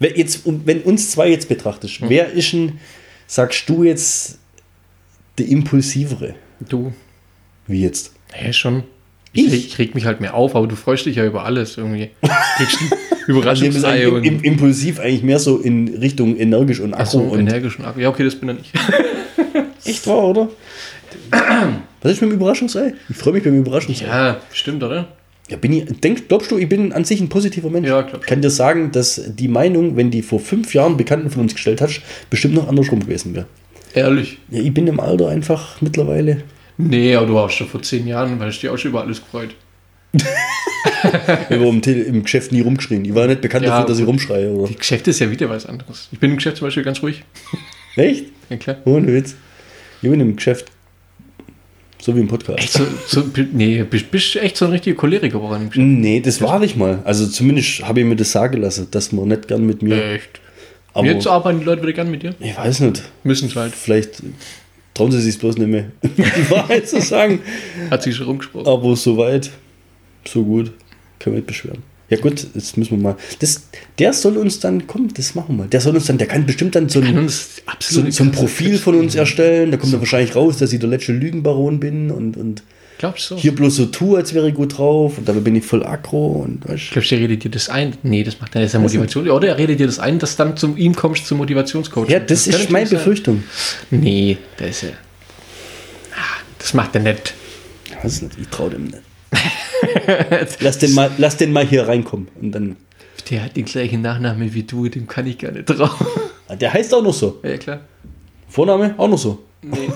[0.00, 2.78] Wenn, jetzt, wenn uns zwei jetzt betrachtest, wer ist denn,
[3.26, 4.38] sagst du jetzt,
[5.38, 6.34] der Impulsivere?
[6.68, 6.92] Du.
[7.66, 8.12] Wie jetzt?
[8.32, 8.84] Hä, schon.
[9.32, 9.52] Ich, Ich?
[9.52, 12.10] reg- ich reg mich halt mehr auf, aber du freust dich ja über alles irgendwie.
[12.56, 12.94] Kriegst Also
[13.28, 14.24] Überraschungsei und.
[14.24, 17.02] im, impulsiv eigentlich mehr so in Richtung energisch und Akku.
[17.02, 18.00] Achso, und energisch und Akku.
[18.00, 18.72] Ja, okay, das bin dann ich.
[19.84, 20.48] echt wahr, oder?
[22.02, 22.94] Was ist mit dem Überraschungsei?
[23.08, 24.06] Ich freue mich beim Überraschungsei.
[24.06, 25.08] Ja, stimmt, oder?
[25.50, 27.88] Ja, bin ich, denk, glaubst du, ich bin an sich ein positiver Mensch?
[27.88, 31.30] Ja, glaub Ich kann dir sagen, dass die Meinung, wenn die vor fünf Jahren Bekannten
[31.30, 33.46] von uns gestellt hast, bestimmt noch andersrum gewesen wäre.
[33.98, 34.38] Ehrlich.
[34.50, 36.42] Ja, ich bin im Alter einfach mittlerweile.
[36.76, 39.20] Nee, aber du warst schon vor zehn Jahren, weil ich dir auch schon über alles
[39.22, 39.50] gefreut.
[41.04, 43.04] Ich habe im, im Geschäft nie rumgeschrien.
[43.04, 44.50] Ich war nicht bekannt Ja, dafür, dass ich rumschreie.
[44.50, 44.68] Oder?
[44.68, 46.08] Die Geschäfte ist ja wieder was anderes.
[46.12, 47.22] Ich bin im Geschäft zum Beispiel ganz ruhig.
[47.96, 48.26] Echt?
[48.48, 48.76] Ja, klar.
[48.84, 49.36] Ohne Witz.
[50.02, 50.66] Ich bin im Geschäft.
[52.00, 52.60] So wie im Podcast.
[52.60, 55.76] Echt so, so nee, bist, bist echt so ein richtiger Choleriker Geschäft.
[55.76, 57.00] Nee, das war ich mal.
[57.04, 60.02] Also zumindest habe ich mir das sagen lassen, dass man nicht gern mit mir.
[60.12, 60.40] Echt.
[60.98, 62.34] Aber Jetzt arbeiten die Leute wieder gern mit dir.
[62.40, 63.02] ich weiß nicht.
[63.22, 63.72] Müssen halt.
[63.74, 64.22] Vielleicht
[64.94, 67.40] trauen sie sich bloß nicht mehr, die Wahrheit zu sagen.
[67.88, 68.66] Hat sich schon rumgesprochen.
[68.66, 69.50] Aber so weit,
[70.26, 70.72] so gut.
[71.20, 71.82] Können wir nicht beschweren.
[72.10, 73.16] Ja gut, jetzt müssen wir mal.
[73.38, 75.68] Das, der soll uns dann, komm, das machen wir mal.
[75.68, 78.94] Der soll uns dann, der kann bestimmt dann so ein, so, so ein Profil von
[78.94, 79.70] uns erstellen.
[79.70, 82.62] Da kommt dann wahrscheinlich raus, dass ich der letzte Lügenbaron bin und, und
[82.98, 83.40] Glaubst du so?
[83.40, 85.18] hier bloß so tue, als wäre ich gut drauf.
[85.18, 87.96] Und dabei bin ich voll aggro und weißt, Glaubst du, der redet dir das ein?
[88.02, 89.28] Nee, das macht er ist ja Motivation.
[89.30, 92.08] Oder er redet dir das ein, dass dann zu ihm kommst zum Motivationscoach.
[92.08, 93.44] Ja, das, ist meine Befürchtung.
[93.90, 94.88] Nee, das ist ja.
[96.16, 97.34] Ah, Das macht er nicht.
[98.04, 98.98] Ich ich traue dem nicht.
[100.60, 102.28] lass, den mal, lass den mal hier reinkommen.
[102.40, 102.76] Und dann.
[103.30, 105.90] Der hat den gleichen Nachnamen wie du, dem kann ich gar nicht trauen.
[106.48, 107.40] Ah, Der heißt auch noch so.
[107.42, 107.80] Ja, klar.
[108.48, 109.44] Vorname auch noch so.
[109.62, 109.90] Nee,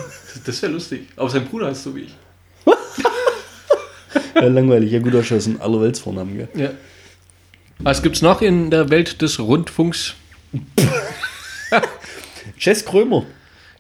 [0.44, 1.08] das wäre lustig.
[1.16, 2.14] Aber sein Bruder heißt so wie ich.
[4.34, 4.90] Ja, langweilig.
[4.90, 6.48] Ja, gut, ja so einen Allerweltsvornamen, gell?
[6.54, 6.70] Ja.
[7.78, 10.14] Was gibt's noch in der Welt des Rundfunks?
[12.58, 13.24] Jess Krömer.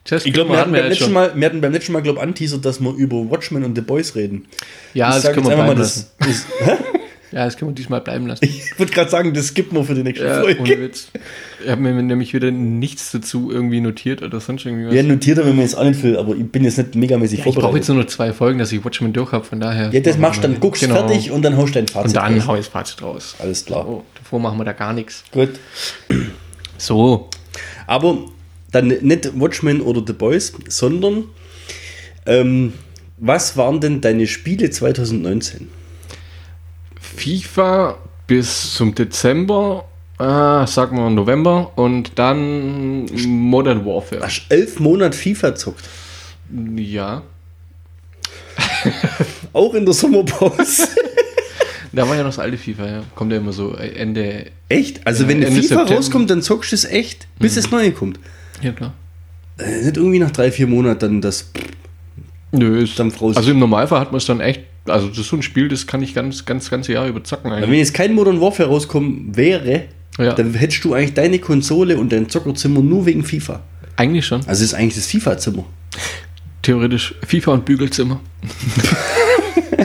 [0.04, 1.12] Chess Ich glaube, wir, hatten beim letzten schon.
[1.12, 3.82] Mal- wir hatten beim letzten Mal, glaube ich, anteasert, dass wir über Watchmen und The
[3.82, 4.46] Boys reden.
[4.94, 6.46] Ja, Ich das können wir mal, das, das,
[7.32, 8.44] Ja, das können wir diesmal bleiben lassen.
[8.44, 10.60] Ich würde gerade sagen, das skippen wir für die nächste Ja, Folge.
[10.60, 11.08] ohne Witz.
[11.64, 14.94] Ich habe mir nämlich wieder nichts dazu irgendwie notiert oder sonst irgendwie was.
[14.94, 17.38] Ja, notiert er, wenn man jetzt auch nicht will, aber ich bin jetzt nicht megamäßig
[17.38, 17.80] Ja, ich brauche vorbereitet.
[17.80, 19.90] jetzt nur noch zwei Folgen, dass ich Watchmen durch habe, von daher.
[19.92, 20.94] Ja, das machst du dann, guckst Genau.
[20.96, 22.46] fertig und dann haust dein Fazit Und dann raus.
[22.46, 23.34] hau ich das Fazit raus.
[23.38, 23.88] Alles klar.
[23.88, 25.24] Oh, davor machen wir da gar nichts.
[25.32, 25.50] Gut.
[26.76, 27.30] So.
[27.86, 28.18] Aber
[28.70, 31.24] dann nicht Watchmen oder The Boys, sondern
[32.26, 32.72] ähm,
[33.18, 35.68] was waren denn deine Spiele 2019?
[37.16, 39.84] FIFA bis zum Dezember,
[40.18, 44.22] äh, sagen wir November und dann Modern Warfare.
[44.22, 45.84] Hast elf Monate FIFA zockt.
[46.76, 47.22] Ja.
[49.52, 50.88] Auch in der Sommerpause.
[51.94, 53.02] Da war ja noch das alte FIFA, ja.
[53.14, 54.46] Kommt ja immer so äh, Ende.
[54.70, 55.06] echt?
[55.06, 55.94] Also Ja, wenn Ende FIFA September.
[55.94, 58.18] rauskommt, dann zockst du es echt, bis das Neue kommt.
[58.62, 58.94] Ja, klar.
[59.58, 61.50] Äh, nicht irgendwie nach drei, vier Monaten dann das
[62.52, 63.36] Nö, ist Dampf raus.
[63.36, 64.60] Also im Normalfall hat man es dann echt.
[64.86, 67.50] Also das ist so ein Spiel, das kann ich ganz, ganz, ganze Jahr über zocken
[67.50, 67.78] Wenn eigentlich.
[67.78, 69.84] jetzt kein Modern Warfare rauskommen wäre,
[70.18, 70.32] Ja.
[70.34, 73.60] dann hättest du eigentlich deine Konsole und dein Zockerzimmer nur wegen FIFA.
[73.96, 74.40] Eigentlich schon.
[74.46, 75.64] Also es ist eigentlich das FIFA-Zimmer.
[76.62, 78.20] Theoretisch FIFA und Bügelzimmer.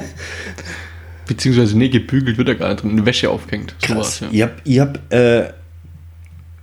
[1.28, 2.92] Beziehungsweise, nee, gebügelt wird er gar nicht drin.
[2.92, 3.76] Eine Wäsche aufgehängt.
[3.86, 4.28] So war's, ja.
[4.32, 5.50] Ich habe ich hab, äh,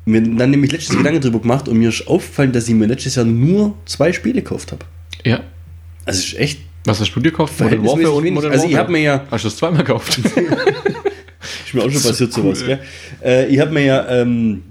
[0.07, 3.15] mir dann nämlich letztes Gedanken drüber gemacht und mir ist aufgefallen, dass ich mir letztes
[3.15, 4.85] Jahr nur zwei Spiele gekauft habe.
[5.25, 5.41] ja.
[6.05, 7.59] Also ist echt Was hast du dir gekauft?
[7.61, 8.31] Modern Warfare und.
[8.31, 10.19] Modern Also ich habe mir ja, Hast du das zweimal gekauft?
[11.67, 12.81] ist mir auch schon So passiert cool, sowas, gell?
[13.23, 14.63] Äh, ich habe mir ja ähm,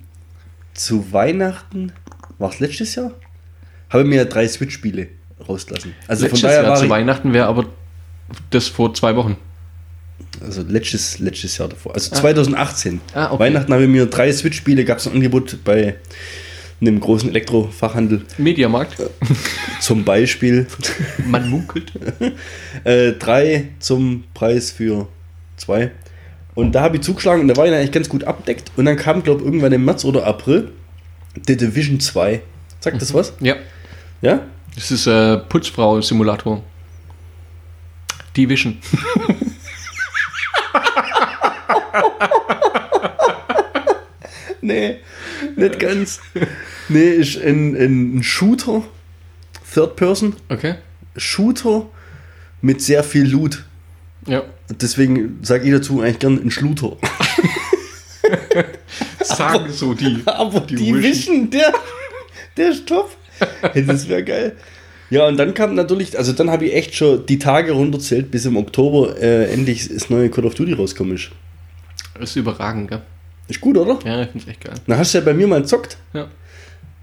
[0.73, 1.91] zu Weihnachten,
[2.37, 3.11] war es letztes Jahr?
[3.89, 5.07] Habe mir ja drei Switch-Spiele
[5.47, 5.93] rausgelassen.
[6.07, 7.65] Also Letztes von daher Jahr war zu Weihnachten wäre aber
[8.49, 9.37] das vor zwei Wochen.
[10.41, 13.01] also letztes, letztes Jahr davor, also 2018.
[13.13, 13.39] Ah, okay.
[13.39, 15.95] Weihnachten habe ich mir drei Switch-Spiele, gab es ein Angebot bei
[16.87, 18.97] einem großen Elektrofachhandel Mediamarkt.
[19.79, 20.67] zum Beispiel.
[21.25, 21.91] Man munkelt.
[22.83, 25.07] Äh, drei zum Preis für
[25.55, 25.91] zwei.
[26.53, 28.71] Und da habe ich zugeschlagen und da war ich eigentlich ganz gut abdeckt.
[28.75, 30.71] Und dann kam, glaube ich, irgendwann im März oder April
[31.47, 32.41] The Division 2.
[32.81, 33.33] Sagt das was?
[33.39, 33.55] Ja.
[34.21, 34.41] Ja?
[34.75, 36.61] Das ist äh, Putzfrau-Simulator.
[38.35, 38.79] Division.
[44.63, 44.99] Nee,
[45.57, 46.21] nicht ganz.
[46.89, 48.83] Nee, ist ein, ein Shooter,
[49.73, 50.75] Third Person, Okay.
[51.15, 51.85] Shooter
[52.61, 53.63] mit sehr viel Loot.
[54.27, 54.43] Ja.
[54.69, 56.97] Deswegen sage ich dazu eigentlich gern ein Schluter.
[59.23, 60.21] Sagen so die.
[60.25, 61.03] Aber Die die, Wischen.
[61.03, 61.73] Wischen, der,
[62.57, 63.15] der ist top.
[63.73, 64.55] Hey, das wäre geil.
[65.09, 68.45] Ja, und dann kam natürlich, also dann habe ich echt schon die Tage runterzählt, bis
[68.45, 71.29] im Oktober äh, endlich das neue Call of Duty rauskommen ist.
[72.19, 73.01] ist überragend, gell?
[73.47, 73.99] Ist gut, oder?
[74.05, 74.73] Ja, ich finde es echt geil.
[74.87, 76.27] Dann hast du ja bei mir mal gezockt Ja.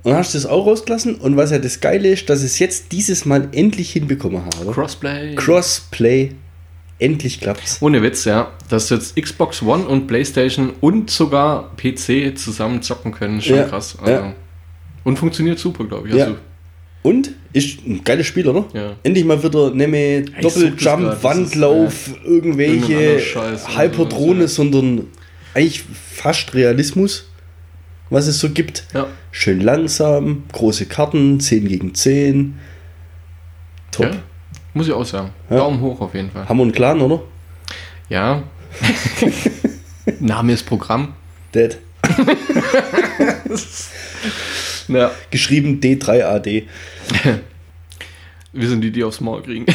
[0.03, 1.17] Und hast das auch rausgelassen.
[1.17, 4.73] Und was ja das Geile ist, dass es jetzt dieses Mal endlich hinbekommen habe.
[4.73, 5.35] Crossplay.
[5.35, 6.33] Crossplay,
[6.99, 7.79] endlich klappt's.
[7.81, 8.53] Ohne Witz, ja.
[8.69, 13.97] Dass jetzt Xbox One und PlayStation und sogar PC zusammen zocken können, schon Ja, krass.
[14.01, 14.35] Also, ja.
[15.05, 16.15] Und funktioniert super, glaube ich.
[16.15, 16.25] Ja.
[16.25, 16.37] Also,
[17.03, 18.67] Und ist ein geiles Spiel, oder?
[18.73, 18.93] Ja.
[19.03, 24.49] Endlich mal wieder nehme Doppeljump, das ist, Wandlauf, Irgendein irgendwelche Hyperdrohne, ja.
[24.49, 25.07] sondern
[25.55, 27.30] eigentlich fast Realismus,
[28.11, 28.85] was es so gibt.
[28.93, 29.07] ja.
[29.33, 32.59] Schön langsam, große Karten, 10 gegen 10.
[33.93, 34.07] Top.
[34.07, 34.13] ja.
[34.75, 35.31] Muss ich auch sagen.
[35.49, 35.57] Ja.
[35.59, 36.49] Daumen hoch auf jeden Fall.
[36.49, 37.23] Haben wir einen Clan, oder?
[38.09, 38.43] Ja.
[40.21, 41.15] Name ist Programm.
[41.55, 41.79] Dead.
[44.89, 45.13] Ja.
[45.31, 46.65] Geschrieben D3AD.
[48.53, 49.67] Wir sind die, die aufs Maul kriegen.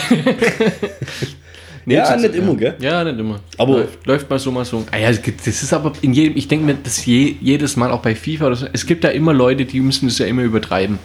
[1.87, 2.75] Ja, das- nicht immer, gell?
[2.79, 3.39] Ja, nicht immer.
[3.57, 4.85] Aber- läuft, läuft mal so, mal so.
[4.91, 7.75] Ah ja, es gibt- das ist aber in jedem, ich denke mir, das je, jedes
[7.77, 10.25] Mal auch bei FIFA oder so, es gibt da immer Leute, die müssen das ja
[10.25, 10.97] immer übertreiben.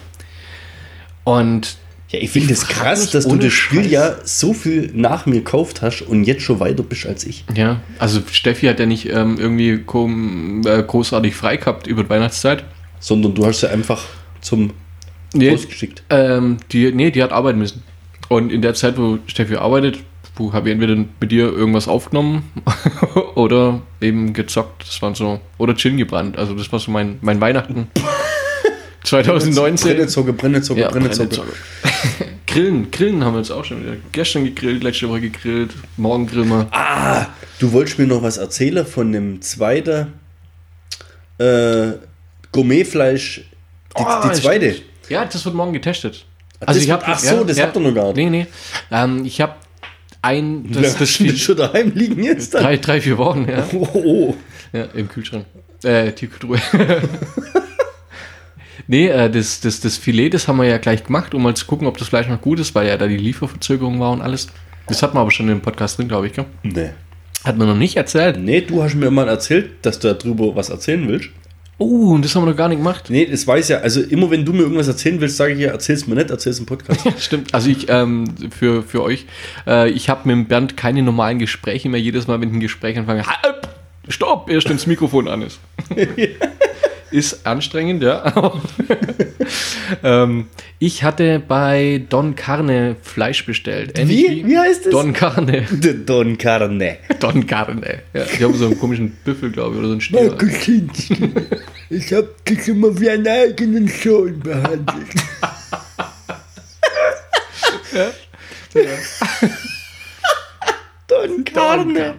[1.23, 1.75] Und
[2.09, 3.91] Ja, ich finde es frag krass, dass du das Spiel Scheiß.
[3.91, 7.45] ja so viel nach mir gekauft hast und jetzt schon weiter bist als ich.
[7.55, 12.09] ja, also Steffi hat ja nicht ähm, irgendwie kom, äh, großartig frei gehabt über die
[12.09, 12.65] Weihnachtszeit.
[12.99, 14.03] Sondern du hast sie einfach
[14.41, 14.73] zum
[15.33, 16.03] Nee, Postgeschickt.
[16.09, 17.81] ähm, die, nee, die hat arbeiten müssen.
[18.29, 19.99] Und in der Zeit, wo Steffi arbeitet,
[20.53, 22.51] habe ich entweder mit dir irgendwas aufgenommen
[23.35, 24.83] oder eben gezockt.
[24.87, 26.37] Das waren so, oder Gin gebrannt.
[26.37, 27.87] Also das war so mein, mein Weihnachten
[29.03, 29.95] 2019.
[29.95, 31.41] Brennezocke, Brennezocke, Ja, Brennezocke.
[32.47, 33.95] Grillen, Grillen haben wir jetzt auch schon wieder.
[34.11, 36.67] Gestern gegrillt, letzte Woche gegrillt, morgen grillen wir.
[36.71, 37.27] Ah,
[37.59, 40.07] du wolltest mir noch was erzählen von dem zweiten
[41.37, 41.91] äh,
[42.51, 43.41] Gourmetfleisch.
[43.97, 44.71] Die, Ah, die zweite.
[44.73, 44.85] stimmt.
[45.09, 46.25] Ja, das wird morgen getestet.
[46.59, 48.15] das wird- ach so, das habt ihr noch gar nicht.
[48.17, 48.47] Nee, nee.
[48.91, 49.55] Ähm, ich habe
[50.21, 52.63] ein, Das, das, Filet schon daheim liegen jetzt dann.
[52.63, 53.67] drei, drei, vier Wochen, ja.
[53.73, 54.35] Oh, oh.
[54.73, 55.45] Ja, im Kühlschrank.
[55.83, 56.59] Äh, Tiefkühltruhe.
[58.87, 61.65] nee, äh, das, das, das Filet, das haben wir ja gleich gemacht, um mal zu
[61.65, 64.47] gucken, ob das Fleisch noch gut ist, weil ja da die Lieferverzögerung war und alles.
[64.87, 66.45] Das hat man aber schon im Podcast drin, glaube ich, gell?
[66.63, 66.91] Nee.
[67.43, 68.37] Hat man noch nicht erzählt.
[68.39, 71.29] Nee, du hast mir mal erzählt, dass du darüber was erzählen willst.
[71.81, 73.05] Oh, und das haben wir noch gar nicht gemacht.
[73.09, 73.79] Nee, das weiß ja.
[73.79, 76.59] Also immer wenn du mir irgendwas erzählen willst, sage ich ja, erzähl's mir nicht, erzähl's
[76.59, 77.01] im Podcast.
[77.17, 77.55] Stimmt.
[77.55, 79.25] Also ich, ähm, für, für euch,
[79.65, 81.99] äh, ich habe mit dem Bernd keine normalen Gespräche mehr.
[81.99, 83.67] Jedes Mal, wenn ich ein Gespräch anfange, halt,
[84.09, 85.59] stopp, erst wenn das Mikrofon an ist.
[87.11, 88.33] ist anstrengend, ja.
[90.03, 90.47] ähm,
[90.79, 93.97] ich hatte bei Don Carne Fleisch bestellt.
[93.97, 94.47] Ähnlich Wie?
[94.47, 94.91] Wie heißt es?
[94.91, 95.67] Don Carne.
[95.71, 96.97] Der Don Carne.
[97.19, 97.99] Don Carne.
[98.13, 100.37] Ja, ich habe so einen komischen Büffel, glaube ich, oder so einen Stier.
[101.89, 104.87] Ich hab dich immer wie einen eigenen Sohn behandelt.
[111.07, 112.15] Don Carne.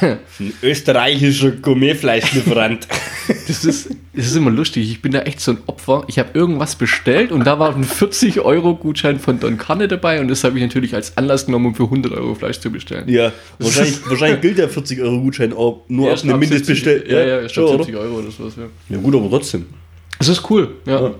[0.00, 2.86] Ein österreichischer Gourmetfleischlieferant.
[3.48, 4.88] Das ist, das ist immer lustig.
[4.88, 6.04] Ich bin da echt so ein Opfer.
[6.06, 10.20] Ich habe irgendwas bestellt und da war ein 40 Euro Gutschein von Don Carne dabei
[10.20, 13.08] und das habe ich natürlich als Anlass genommen, um für 100 Euro Fleisch zu bestellen.
[13.08, 16.50] Ja, wahrscheinlich, wahrscheinlich gilt der 40 Euro Gutschein auch nur Erst auf eine ab 70
[16.68, 17.10] Mindestbestellung.
[17.10, 17.84] Ja, ja, schon, statt oder?
[17.84, 18.52] 70 Euro oder sowas.
[18.56, 18.94] Ja.
[18.96, 19.66] Ja gut, aber trotzdem.
[20.18, 21.14] Das ist cool, ja.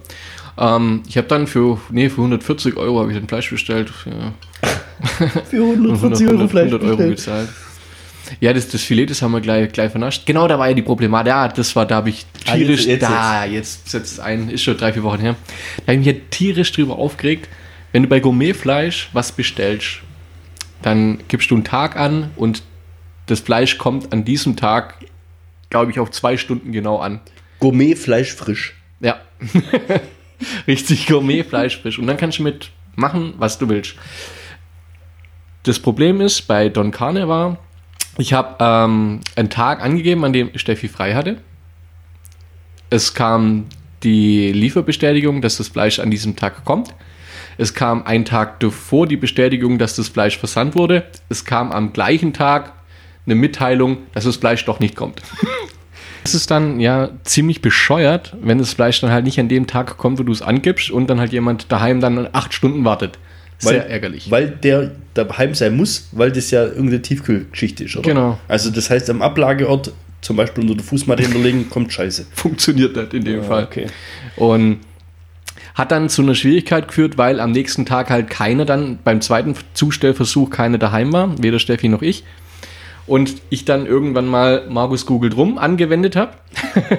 [0.58, 3.92] Ähm, ich habe dann für, nee, für 140 Euro habe ich dann Fleisch bestellt.
[4.06, 4.32] Ja.
[5.50, 7.16] Für Und 140 Euro Fleisch 100 Euro bestellt.
[7.16, 7.48] gezahlt.
[8.40, 10.26] Ja, das, das Filet, das haben wir gleich, gleich vernascht.
[10.26, 11.28] Genau, da war ja die Problematik.
[11.28, 14.62] Ja, das war, da habe ich Ah, tierisch, jetzt- jetzt- da, jetzt setzt ein, ist
[14.62, 15.36] schon drei, vier Wochen her.
[15.78, 17.48] Da habe ich mich ja tierisch drüber aufgeregt,
[17.92, 20.00] wenn du bei Gourmetfleisch was bestellst,
[20.82, 22.62] dann gibst du einen Tag an und
[23.26, 24.94] das Fleisch kommt an diesem Tag,
[25.70, 27.20] glaube ich, auf zwei Stunden genau an.
[27.60, 28.74] Gourmetfleisch frisch.
[29.00, 29.20] Ja.
[30.66, 31.98] Richtig Gourmetfleisch frisch.
[31.98, 33.94] Und dann kannst du mit machen, was du willst.
[35.62, 37.58] Das Problem ist, bei Don Carne war,
[38.18, 41.38] ich habe ähm, einen Tag angegeben, an dem Steffi frei hatte.
[42.88, 43.66] Es kam
[44.02, 46.94] die Lieferbestätigung, dass das Fleisch an diesem Tag kommt.
[47.58, 51.04] Es kam einen Tag davor die Bestätigung, dass das Fleisch versandt wurde.
[51.28, 52.72] Es kam am gleichen Tag
[53.24, 55.22] eine Mitteilung, dass das Fleisch doch nicht kommt.
[56.24, 59.96] Es ist dann ja ziemlich bescheuert, wenn das Fleisch dann halt nicht an dem Tag
[59.96, 63.16] kommt, wo du es angibst und dann halt jemand daheim dann acht Stunden wartet.
[63.58, 64.30] Sehr Weil- ärgerlich.
[64.30, 68.08] Weil der daheim sein muss, weil das ja irgendeine Tiefkühlgeschichte ist, oder?
[68.08, 68.38] Genau.
[68.48, 72.26] Also das heißt, am Ablageort, zum Beispiel unter der Fußmatte hinterlegen, kommt Scheiße.
[72.34, 73.64] Funktioniert nicht in dem Fall.
[73.64, 73.86] okay.
[74.36, 74.80] Und
[75.74, 79.54] hat dann zu einer Schwierigkeit geführt, weil am nächsten Tag halt keiner dann beim zweiten
[79.74, 82.24] Zustellversuch keine daheim war, weder Steffi noch ich.
[83.06, 86.32] Und ich dann irgendwann mal Markus Google drum angewendet habe.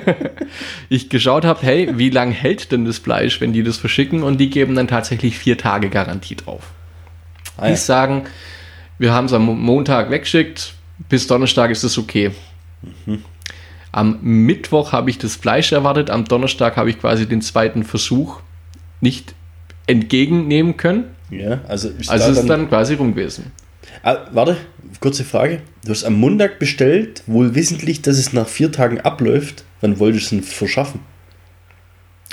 [0.90, 4.24] ich geschaut habe, hey, wie lange hält denn das Fleisch, wenn die das verschicken?
[4.24, 6.64] Und die geben dann tatsächlich vier Tage Garantie drauf.
[7.58, 7.72] Ah, ja.
[7.72, 8.24] Die sagen,
[9.00, 10.74] wir haben es am Mo- Montag weggeschickt,
[11.10, 12.32] bis Donnerstag ist es okay.
[13.92, 18.40] Am Mittwoch habe ich das Fleisch erwartet, am Donnerstag habe ich quasi den zweiten Versuch
[19.02, 19.34] nicht
[19.88, 21.06] entgegennehmen können.
[21.30, 23.52] Ja, also ist Also ist es dann quasi rum gewesen.
[24.04, 24.58] Ah, warte,
[25.00, 25.62] kurze Frage.
[25.86, 29.64] Du hast am Montag bestellt, wohl wissentlich, dass es nach vier Tagen abläuft.
[29.82, 31.00] Wann wolltest du es denn verschaffen?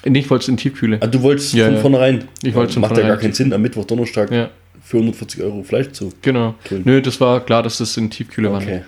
[0.05, 0.99] Ich wollte es in Tiefkühle.
[1.01, 1.81] Ah, du wolltest Ja, von ja.
[1.81, 2.25] vornherein.
[2.43, 4.51] Ich wollte Macht ja gar keinen Sinn, am Mittwoch, Donnerstag Ja,
[4.83, 6.13] für 140 Euro Fleisch zu.
[6.21, 6.55] genau.
[6.71, 6.83] Cool.
[6.85, 8.61] Nö, das war klar, dass das in Tiefkühle war.
[8.61, 8.83] Okay.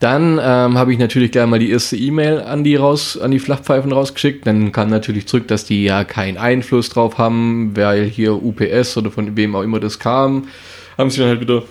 [0.00, 3.38] Dann ähm, habe ich natürlich gleich mal die erste E-Mail an die raus, an die
[3.38, 4.46] Flachpfeifen rausgeschickt.
[4.46, 9.10] Dann kam natürlich zurück, dass die ja keinen Einfluss drauf haben, weil hier UPS oder
[9.12, 10.48] von wem auch immer das kam,
[10.98, 11.62] haben sie dann halt wieder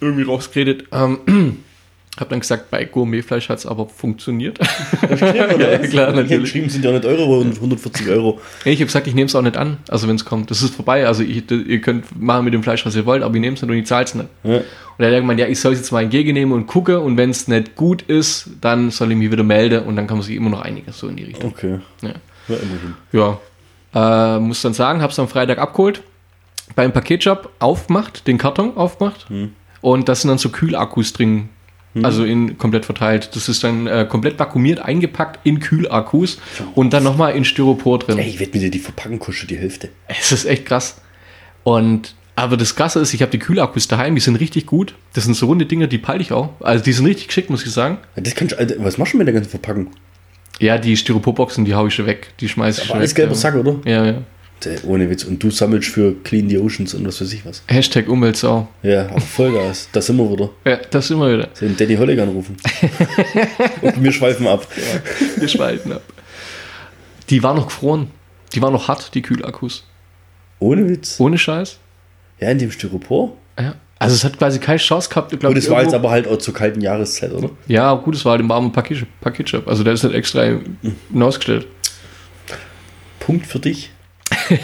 [0.00, 0.84] irgendwie rausgeredet.
[0.92, 1.18] Ähm,
[2.18, 4.58] habe dann gesagt, bei Gourmetfleisch hat es aber funktioniert.
[5.02, 6.40] ja, klar, Ich hab natürlich.
[6.40, 8.40] geschrieben, sind ja nicht Euro, aber 140 Euro.
[8.64, 10.50] ich habe gesagt, ich nehme es auch nicht an, also wenn es kommt.
[10.50, 11.06] Das ist vorbei.
[11.06, 13.62] Also ich, ihr könnt machen mit dem Fleisch, was ihr wollt, aber ich nehme es
[13.62, 14.28] nicht und ich zahle es nicht.
[14.42, 14.56] Ja.
[14.56, 17.30] Und er hat gemeint, ja, ich soll es jetzt mal entgegennehmen und gucke und wenn
[17.30, 20.34] es nicht gut ist, dann soll ich mich wieder melden und dann kann man sich
[20.34, 21.50] immer noch einigen, so in die Richtung.
[21.52, 21.78] Okay.
[22.02, 22.14] Ja.
[22.48, 22.94] Ja, immerhin.
[23.12, 23.38] Ja.
[24.36, 26.02] Äh, muss dann sagen, habe es am Freitag abgeholt,
[26.74, 29.26] beim Paketshop aufgemacht, den Karton aufgemacht
[29.80, 31.48] und da sind dann so Kühlakkus drin,
[32.02, 33.30] also in komplett verteilt.
[33.34, 36.38] Das ist dann äh, komplett vakuumiert, eingepackt in Kühlakkus
[36.74, 38.18] und dann nochmal in Styropor drin.
[38.18, 39.88] Ey, ich wette mit dir, die Verpackung kostet die Hälfte.
[40.06, 41.00] Es ist echt krass.
[41.64, 44.94] Und aber das Krasse ist, ich habe die Kühlakkus daheim, die sind richtig gut.
[45.14, 46.50] Das sind so runde Dinger, die peile ich auch.
[46.60, 47.98] Also die sind richtig geschickt, muss ich sagen.
[48.14, 49.88] Das kannst, Alter, was machst du mit der ganzen Verpackung?
[50.60, 52.28] Ja, die Styroporboxen, die hau ich schon weg.
[52.38, 53.16] Die schmeiße ich Aber schon alles weg.
[53.16, 53.38] gelber ja.
[53.38, 53.76] Sack, oder?
[53.84, 54.22] Ja, ja.
[54.84, 55.24] Ohne Witz.
[55.24, 57.62] Und du sammelst für Clean the Oceans und was weiß ich was.
[57.66, 58.68] Hashtag Umweltsau.
[58.82, 59.88] Ja, Vollgas.
[59.92, 60.50] Da sind wir wieder.
[60.64, 61.48] Ja, das sind wir wieder.
[61.60, 62.56] Den Danny Hollig anrufen.
[63.82, 64.66] und wir schweifen ab.
[65.38, 66.02] Gespalten ab.
[67.30, 68.10] Die waren noch gefroren.
[68.54, 69.84] Die waren noch hart, die Kühlakkus.
[70.58, 71.20] Ohne Witz.
[71.20, 71.78] Ohne Scheiß.
[72.40, 73.36] Ja, in dem Styropor.
[73.58, 73.74] Ja.
[73.98, 76.38] Also es hat quasi keine Chance gehabt, glaube Gut, es war jetzt aber halt auch
[76.38, 77.50] zur kalten Jahreszeit, oder?
[77.66, 79.66] Ja, gut, es war halt im warmen Paketshop.
[79.66, 80.44] Also der ist nicht extra
[81.10, 81.66] hinausgestellt.
[83.18, 83.90] Punkt für dich.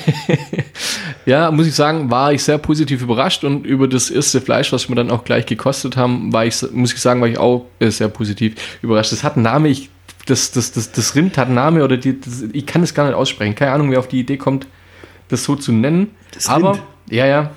[1.26, 4.88] Ja, muss ich sagen, war ich sehr positiv überrascht und über das erste Fleisch, was
[4.88, 7.90] wir dann auch gleich gekostet haben, war ich, muss ich sagen, war ich auch äh,
[7.90, 9.12] sehr positiv überrascht.
[9.12, 9.88] Das hat einen Namen, ich,
[10.26, 13.06] das, das, das, das Rind hat einen Namen oder die, das, ich kann es gar
[13.06, 13.54] nicht aussprechen.
[13.54, 14.66] Keine Ahnung, wer auf die Idee kommt,
[15.28, 16.10] das so zu nennen.
[16.32, 16.82] Das Aber, Rind?
[17.10, 17.50] ja, ja,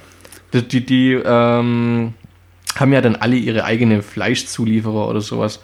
[0.53, 2.13] die, die, die ähm,
[2.77, 5.59] haben ja dann alle ihre eigene Fleischzulieferer oder sowas.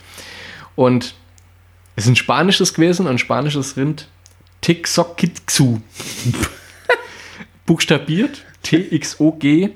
[0.76, 1.16] Und
[1.96, 4.10] es ist ein spanisches gewesen, ein spanisches Rind.
[4.64, 5.80] Tixokitsu.
[7.66, 8.44] Buchstabiert.
[8.64, 9.70] T-X-O-G-I-T-X-U.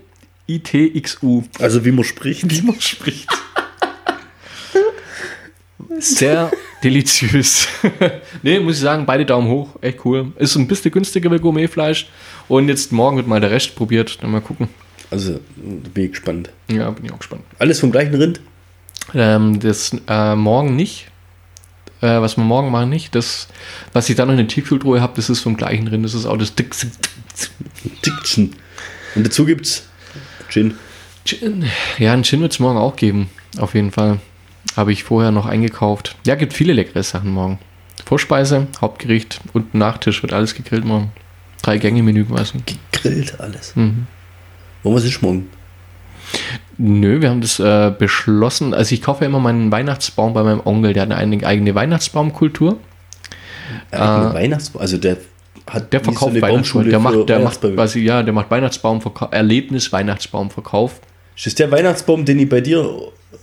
[1.60, 2.50] Also wie man spricht.
[2.50, 3.30] Wie man spricht.
[6.00, 6.52] Sehr
[6.84, 7.67] deliziös.
[8.43, 9.76] nee, muss ich sagen, beide Daumen hoch.
[9.82, 10.32] Echt cool.
[10.38, 12.08] Ist ein bisschen günstiger wie Gourmetfleisch.
[12.47, 14.17] Und jetzt morgen wird mal der Rest probiert.
[14.21, 14.69] Dann mal gucken.
[15.12, 16.50] Also bin ich gespannt.
[16.69, 17.43] Ja, bin ich auch gespannt.
[17.60, 18.39] Alles vom gleichen Rind?
[19.13, 21.08] Ähm, das äh, morgen nicht.
[22.02, 23.16] Äh, was wir morgen machen, nicht.
[23.16, 23.48] Das,
[23.94, 26.06] was ich dann noch in der Tiefkühltruhe habe, das ist vom gleichen Rind.
[26.06, 26.88] Das ist auch das Dix
[28.06, 28.56] Diction.
[29.16, 29.88] Und dazu gibt's
[30.50, 30.76] Gin.
[31.26, 31.66] Gin.
[31.98, 33.30] Ja, einen Gin wird es morgen auch geben.
[33.58, 34.20] Auf jeden Fall.
[34.76, 36.16] Habe ich vorher noch eingekauft.
[36.26, 37.58] Ja, gibt viele leckere Sachen morgen.
[38.06, 41.12] Vorspeise, Hauptgericht und Nachtisch wird alles gegrillt morgen.
[41.62, 42.60] Drei Gänge Menü quasi.
[42.66, 43.76] Gegrillt alles.
[43.76, 44.08] Mhm.
[44.84, 45.50] Wo was ist morgen?
[46.78, 48.74] Nö, wir haben das äh, beschlossen.
[48.74, 50.94] Also ich kaufe ja immer meinen Weihnachtsbaum bei meinem Onkel.
[50.94, 52.78] Der hat eine eigene Weihnachtsbaumkultur.
[53.92, 54.82] Eigene Weihnachtsbaum.
[54.82, 55.18] Also der
[55.68, 55.92] hat.
[55.92, 56.90] Der so verkauft eine Weihnachtsbaum.
[56.90, 61.02] Der macht, der macht quasi, ja, der macht Weihnachtsbaum Erlebnis Weihnachtsbaumverkauf.
[61.36, 62.84] Ist das der Weihnachtsbaum, den ich bei dir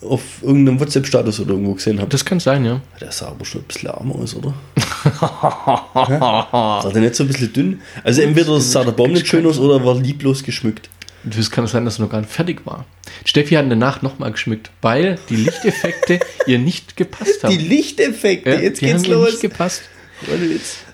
[0.02, 2.08] auf irgendeinem WhatsApp-Status oder irgendwo gesehen habe?
[2.08, 2.80] Das kann sein, ja.
[3.00, 4.54] Der sah aber schon ein bisschen arm aus, oder?
[6.82, 7.80] Sah der nicht so ein bisschen dünn?
[8.02, 10.88] Also entweder sah der Baum nicht schön aus oder war lieblos geschmückt.
[11.24, 12.84] Das kann sein, dass er noch gar nicht fertig war.
[13.24, 17.56] Steffi hat Nacht nochmal geschmückt, weil die Lichteffekte ihr nicht gepasst haben.
[17.56, 19.30] Die Lichteffekte, Ja, jetzt die geht's haben ihr los.
[19.30, 19.82] nicht gepasst.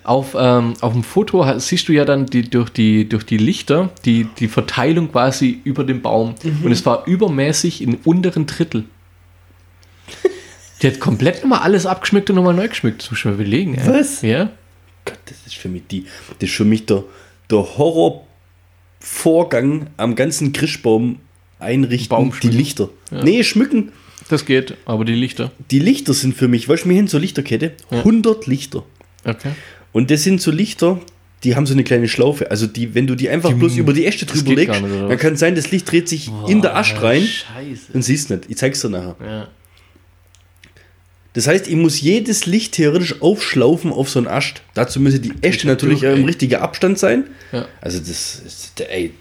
[0.03, 3.90] Auf, ähm, auf dem Foto siehst du ja dann die, durch, die, durch die Lichter
[4.05, 6.35] die, die Verteilung quasi über dem Baum.
[6.43, 6.64] Mhm.
[6.64, 8.85] Und es war übermäßig im unteren Drittel.
[10.83, 13.03] Die hat komplett nochmal alles abgeschmückt und nochmal neu geschmückt.
[13.03, 13.75] Das muss ich mal überlegen.
[13.75, 13.87] Ey.
[13.87, 14.23] Was?
[14.23, 14.51] Ja.
[15.05, 16.07] Gott, das ist für mich die,
[16.38, 17.05] das ist für mich der,
[17.51, 17.77] der
[19.00, 21.18] Horrorvorgang am ganzen Christbaum
[21.58, 22.48] einrichten, Baum die.
[22.48, 22.90] Lichter.
[23.10, 23.92] Nee, schmücken.
[24.28, 25.50] Das geht, aber die Lichter.
[25.70, 28.84] Die Lichter sind für mich, weißt du, mir hin zur Lichterkette, 100 Lichter.
[29.24, 29.50] Okay.
[29.92, 31.00] Und das sind so Lichter,
[31.42, 32.50] die haben so eine kleine Schlaufe.
[32.50, 35.36] Also die, wenn du die einfach bloß über die Äste drüber legst, nicht, dann kann
[35.36, 37.92] sein, das Licht dreht sich in der Ast rein Scheiße.
[37.92, 38.44] und siehst nicht.
[38.48, 39.16] Ich zeig's dir nachher.
[39.20, 39.48] Ja.
[41.33, 44.62] Das heißt, ich muss jedes Licht theoretisch aufschlaufen auf so einen Ast.
[44.75, 47.25] Dazu müssen die Äste natürlich durch, im richtigen Abstand sein.
[47.53, 47.66] Ja.
[47.81, 49.12] Also das ist, ey,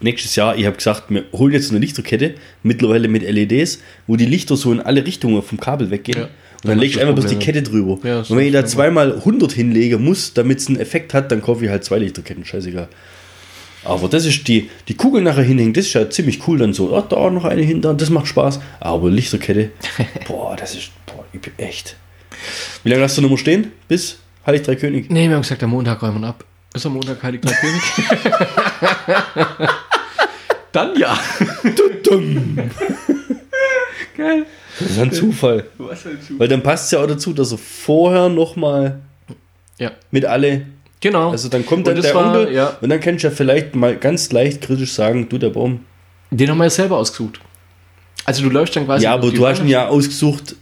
[0.00, 4.26] nächstes Jahr, ich habe gesagt, wir holen jetzt eine Lichterkette, mittlerweile mit LEDs, wo die
[4.26, 6.18] Lichter so in alle Richtungen vom Kabel weggehen.
[6.18, 6.24] Ja.
[6.24, 7.36] Und Dann dann ich du einfach bloß die.
[7.36, 7.98] Kette drüber.
[8.02, 11.40] Ja, und wenn ich da zweimal 100 hinlegen muss, damit es einen Effekt hat, dann
[11.40, 12.88] kaufe ich halt zwei Lichterketten, scheißegal.
[13.84, 16.94] Aber das ist die, die Kugel nachher hinhängen, das ist ja ziemlich cool dann so.
[16.96, 18.58] Ah, da noch eine hin, da, das macht Spaß.
[18.80, 19.70] Aber Lichterkette,
[20.26, 20.90] boah, das ist,
[21.56, 21.96] echt.
[22.84, 23.72] Wie lange hast du noch mal stehen?
[23.88, 25.10] Bis Heilig Drei König?
[25.10, 26.44] Nee, wir haben gesagt, am Montag räumen wir ab.
[26.74, 27.82] Ist am Montag Heilig Drei König?
[30.72, 31.18] Dann ja.
[34.16, 34.46] Geil.
[34.78, 35.64] Das ist ein Zufall.
[35.78, 36.38] Was ein Zufall.
[36.38, 39.00] Weil dann passt es ja auch dazu, dass er vorher noch mal
[39.78, 40.66] Ja, mit alle,
[41.00, 41.30] genau.
[41.30, 42.76] also dann kommt Und dann der war- Onkel ja.
[42.80, 45.84] und dann kannst du ja vielleicht mal ganz leicht kritisch sagen, du der Baum.
[46.30, 47.40] Den haben wir ja selber ausgesucht.
[48.24, 49.04] Also du läufst dann quasi.
[49.04, 50.54] ja, aber du hast ihn ja ausgesucht,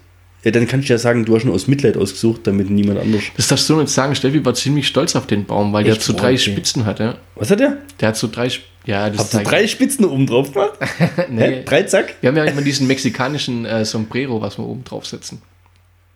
[0.47, 3.25] ja, dann kannst du ja sagen, du hast ihn aus Mitleid ausgesucht, damit niemand anders.
[3.37, 4.15] Das darfst du nicht sagen.
[4.15, 6.03] Steffi war ziemlich stolz auf den Baum, weil der Echt?
[6.05, 6.39] so drei okay.
[6.39, 7.01] Spitzen hat.
[7.01, 7.17] Ja.
[7.35, 7.79] Was hat der?
[7.99, 8.47] Der hat so drei.
[8.47, 10.75] Sp- Ja, das Habt ihr drei Spitzen oben drauf gemacht?
[11.31, 11.41] Nee.
[11.43, 11.63] Hä?
[11.65, 12.15] Drei Zack?
[12.21, 15.43] Wir haben ja immer diesen mexikanischen äh, Sombrero, was wir oben draufsetzen.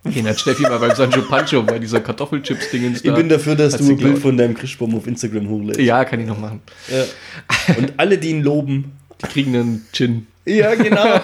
[0.04, 3.90] Den hat Steffi mal beim Sancho Pancho bei dieser Kartoffelchips-Dingens Ich bin dafür, dass du
[3.90, 5.80] ein Bild von deinem Christbaum auf Instagram hochlädst.
[5.80, 6.62] Ja, kann ich noch machen.
[6.88, 7.74] Ja.
[7.76, 8.92] Und alle, die ihn loben.
[9.20, 10.28] Die kriegen einen Gin.
[10.46, 11.04] Ja, genau.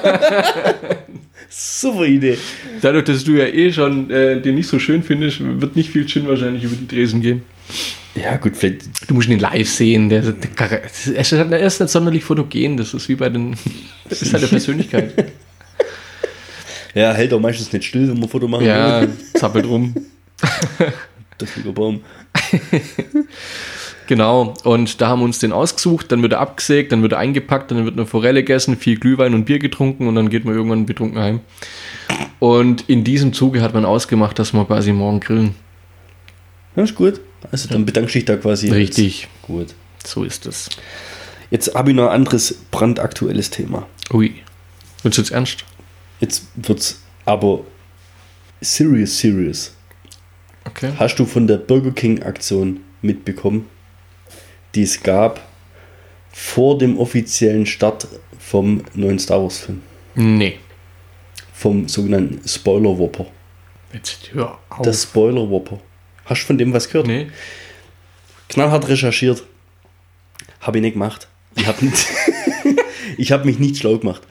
[1.48, 2.38] Super Idee.
[2.80, 6.06] Dadurch, dass du ja eh schon äh, den nicht so schön findest, wird nicht viel
[6.06, 7.42] Gin wahrscheinlich über die Dresen gehen.
[8.14, 9.08] Ja, gut, vielleicht.
[9.08, 10.08] Du musst ihn live sehen.
[10.08, 12.76] Der, der, er ist er ist nicht sonderlich fotogen.
[12.76, 13.56] Das ist wie bei den.
[14.08, 15.12] Das ist halt eine Persönlichkeit.
[16.94, 19.10] Ja, hält auch meistens nicht still, wenn man ein Foto machen ja, will.
[19.34, 19.94] zappelt rum.
[21.40, 22.00] Der Fliegerbaum.
[24.06, 27.18] Genau, und da haben wir uns den ausgesucht, dann wird er abgesägt, dann wird er
[27.18, 30.54] eingepackt, dann wird eine Forelle gegessen, viel Glühwein und Bier getrunken und dann geht man
[30.54, 31.40] irgendwann betrunken heim.
[32.38, 35.54] Und in diesem Zuge hat man ausgemacht, dass wir quasi morgen grillen.
[36.76, 37.20] Ja, ist gut.
[37.50, 38.70] Also dann bedankst du dich da quasi.
[38.70, 39.74] Richtig, Gut.
[40.04, 40.68] so ist es.
[41.50, 43.86] Jetzt habe ich noch ein anderes brandaktuelles Thema.
[44.12, 44.34] Ui.
[45.02, 45.64] Wird's jetzt ernst?
[46.20, 47.60] Jetzt wird's aber
[48.60, 49.74] serious, serious.
[50.64, 50.92] Okay.
[50.98, 53.66] Hast du von der Burger King Aktion mitbekommen,
[54.76, 55.40] die es gab
[56.32, 58.06] vor dem offiziellen Start
[58.38, 59.82] vom neuen Star Wars Film?
[60.14, 60.58] Nee.
[61.52, 63.26] Vom sogenannten Spoiler Whopper.
[63.92, 64.82] Jetzt hör auf.
[64.82, 65.80] Der Spoiler Whopper.
[66.26, 67.06] Hast du von dem was gehört?
[67.06, 67.28] nee.
[68.48, 69.42] Knallhart recherchiert.
[70.60, 71.26] Habe ich nicht gemacht.
[71.56, 71.80] Ich habe
[73.18, 74.22] hab mich nicht schlau gemacht.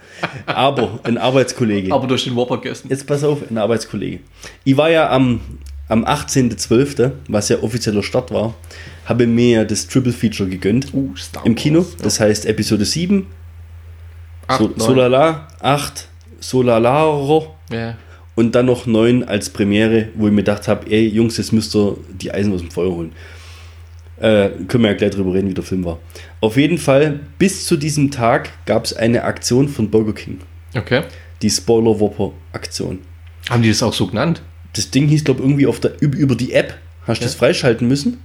[0.46, 1.94] Aber ein Arbeitskollege.
[1.94, 2.88] Aber durch den Whopper gegessen.
[2.90, 4.20] Jetzt pass auf, ein Arbeitskollege.
[4.64, 5.42] Ich war ja am,
[5.88, 8.56] am 18.12., was ja offizieller Start war,
[9.06, 11.14] habe mir ja das Triple Feature gegönnt Uh,
[11.44, 11.80] im Kino.
[11.80, 13.28] Wars, Das heißt Episode 7,
[14.48, 14.74] Acht, so.
[14.78, 16.08] Solala, 8,
[16.40, 17.98] Solalaro Ja.
[18.36, 21.76] und dann noch 9 als Premiere, wo ich mir gedacht habe, ey Jungs, jetzt müsst
[21.76, 23.12] ihr die Eisen aus dem Feuer holen.
[24.18, 26.00] Äh, können wir ja gleich drüber reden, wie der Film war.
[26.42, 30.40] Auf jeden Fall, bis zu diesem Tag gab es eine Aktion von Burger King.
[30.76, 31.04] Okay.
[31.42, 33.00] Die Spoiler Whopper Aktion.
[33.50, 34.42] Haben die das auch so genannt?
[34.76, 36.78] Das Ding hieß, glaube ich, irgendwie auf der, über, die App.
[37.08, 37.28] Hast du Ja.
[37.28, 38.18] das freischalten müssen?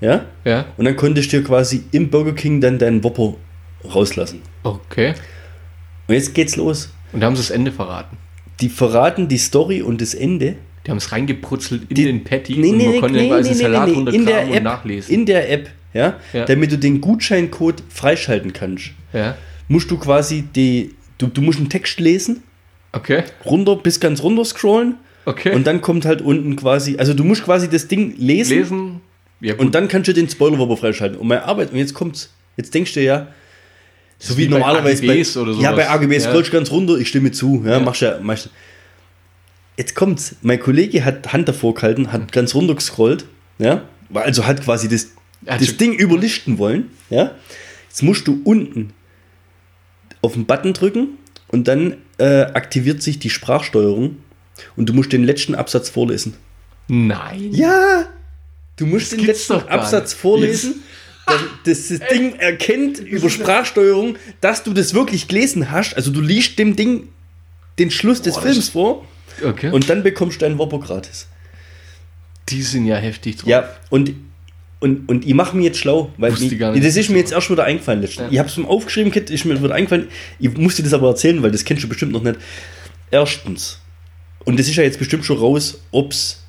[0.00, 0.26] Ja?
[0.44, 0.66] Ja.
[0.76, 3.34] Und dann konntest du dir quasi im Burger King dann deinen Whopper
[3.94, 4.42] rauslassen.
[4.62, 5.14] Okay.
[6.08, 6.90] Und jetzt geht's los.
[7.12, 8.16] Und da haben sie das Ende verraten.
[8.60, 10.56] Die verraten die Story und das Ende.
[10.86, 13.28] Die haben es reingebrutzelt in Die- den Patty Nee, und nee, man nee, konnte nee,
[13.28, 15.14] quasi nee, Salat nee, in der runterkramen und App, nachlesen.
[15.14, 16.44] in der App, ja, Ja.
[16.44, 19.36] damit du den Gutscheincode freischalten kannst, ja.
[19.68, 22.42] musst du quasi die, du, du musst einen Text lesen,
[22.92, 23.22] Okay.
[23.46, 24.96] runter bis ganz runter scrollen
[25.26, 25.54] Okay.
[25.54, 29.00] und dann kommt halt unten quasi, also du musst quasi das Ding lesen, lesen.
[29.40, 31.18] Ja, und dann kannst du den Spoiler freischalten.
[31.18, 33.28] Und meine Arbeit, und jetzt kommt's, jetzt denkst du ja,
[34.18, 35.76] so wie, wie bei normalerweise AGBs oder Ja, sowas.
[35.76, 36.20] bei AGB Ja.
[36.20, 37.80] scrollst du ganz runter, ich stimme zu, ja, Ja.
[37.80, 38.50] machst ja, machst,
[39.76, 43.24] Jetzt kommt's, mein Kollege hat Hand davor gehalten, hat ganz runter gescrollt,
[43.58, 43.82] ja,
[44.14, 45.08] also hat quasi das,
[45.48, 47.32] hat das Ding überlisten wollen, ja.
[47.88, 48.92] Jetzt musst du unten
[50.22, 51.08] auf den Button drücken
[51.48, 54.18] und dann äh, aktiviert sich die Sprachsteuerung
[54.76, 56.34] und du musst den letzten Absatz vorlesen.
[56.88, 57.50] Nein.
[57.52, 58.06] Ja!
[58.76, 60.20] Du musst den gibt's letzten Absatz nicht.
[60.20, 60.74] vorlesen.
[61.64, 65.94] Das, das Ding erkennt über Sprachsteuerung, dass du das wirklich gelesen hast.
[65.96, 67.08] Also du liest dem Ding
[67.78, 69.06] den Schluss des Boah, das Films vor
[69.42, 69.70] Okay.
[69.70, 71.26] und dann bekommst du einen Whopper gratis.
[72.50, 73.48] die sind ja heftig drauf.
[73.48, 74.12] Ja, und,
[74.80, 77.50] und, und ich mache mir jetzt schlau, weil ich, nicht, das ist mir jetzt erst
[77.50, 78.02] wieder eingefallen.
[78.02, 78.26] letztens.
[78.26, 78.32] Ja.
[78.32, 80.08] Ich habe es mir aufgeschrieben, Kit, ist mir wieder eingefallen.
[80.38, 82.36] Ich musste das aber erzählen, weil das kennst du bestimmt noch nicht.
[83.10, 83.80] Erstens,
[84.44, 86.40] und das ist ja jetzt bestimmt schon raus, ob's.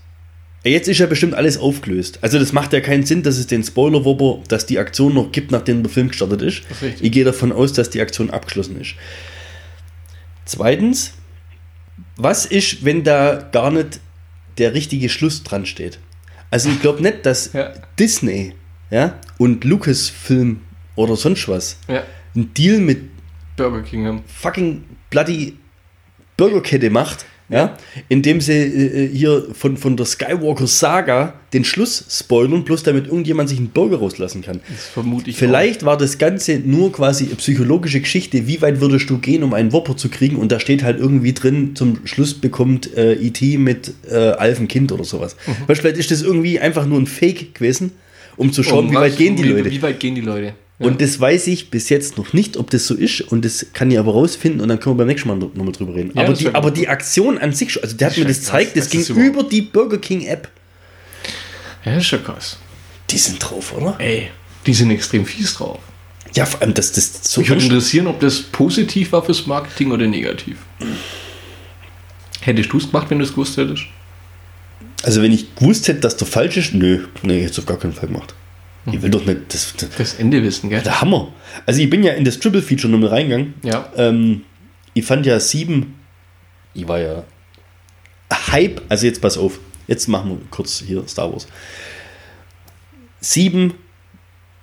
[0.63, 2.17] Jetzt ist ja bestimmt alles aufgelöst.
[2.23, 5.51] Also das macht ja keinen Sinn, dass es den Spoiler-Wobber, dass die Aktion noch gibt,
[5.51, 6.63] nachdem der Film gestartet ist.
[6.81, 7.01] Ist.
[7.01, 8.95] Ich gehe davon aus, dass die Aktion abgeschlossen ist.
[10.45, 11.13] Zweitens,
[12.17, 13.99] was ist, wenn da gar nicht
[14.57, 15.99] der richtige Schluss dran steht?
[16.51, 17.73] Also ich glaube nicht, dass Ja.
[17.99, 18.53] Disney
[18.91, 20.61] ja, und Lucasfilm
[20.95, 22.03] oder sonst was Ja.
[22.35, 23.01] einen Deal mit
[23.55, 24.23] Burger King haben.
[24.27, 25.57] fucking bloody
[26.37, 27.77] Burgerkette macht, ja,
[28.09, 33.49] indem sie äh, hier von, von der Skywalker Saga den Schluss spoilern, bloß damit irgendjemand
[33.49, 34.61] sich einen Burger rauslassen kann.
[34.67, 39.09] Das vermute ich Vielleicht war das Ganze nur quasi eine psychologische Geschichte, wie weit würdest
[39.09, 42.33] du gehen, um einen Whopper zu kriegen und da steht halt irgendwie drin, zum Schluss
[42.33, 43.57] bekommt äh, E.T.
[43.57, 45.35] mit äh, Alphen Kind oder sowas.
[45.45, 47.91] Du, vielleicht ist das irgendwie einfach nur ein Fake gewesen,
[48.37, 48.65] um zu auch.
[48.65, 49.69] schauen, Um wie weit gehen die Leute.
[49.69, 50.55] Wie weit gehen die Leute?
[50.77, 50.87] Ja.
[50.87, 53.21] Und das weiß ich bis jetzt noch nicht, ob das so ist.
[53.21, 55.95] Und das kann ich aber rausfinden und dann können wir beim nächsten Mal nochmal drüber
[55.95, 56.11] reden.
[56.13, 58.25] Ja, aber, das die, aber die Aktion an sich, schon- also der hat Das mir
[58.27, 60.49] das gezeigt, das das ging über die Burger King App.
[61.85, 62.57] ja, ist schon krass.
[63.09, 63.95] Die sind drauf, oder?
[63.99, 64.29] Ey,
[64.65, 65.79] die sind extrem fies drauf.
[66.35, 69.91] Ja, vor allem, das, das so Mich würde interessieren, ob das positiv war fürs Marketing
[69.91, 70.57] oder negativ.
[72.41, 73.83] Hättest du es gemacht, wenn du es gewusst hättest?
[75.03, 77.77] Also wenn ich gewusst hätte, dass der falsch ist, nö, nee, hätte es auf gar
[77.77, 78.33] keinen Fall gemacht.
[78.91, 80.81] Ich will doch nicht, das, das, Das Ende wissen, gell?
[80.81, 81.33] der Hammer.
[81.65, 83.55] Also ich bin ja in das Triple Feature nochmal reingegangen.
[83.63, 83.91] Ja.
[83.97, 84.43] Ähm,
[84.93, 85.95] ich fand ja sieben,
[86.73, 87.23] ich war ja
[88.51, 91.47] Hype, also jetzt pass auf, jetzt machen wir kurz hier Star Wars.
[93.21, 93.73] Sieben,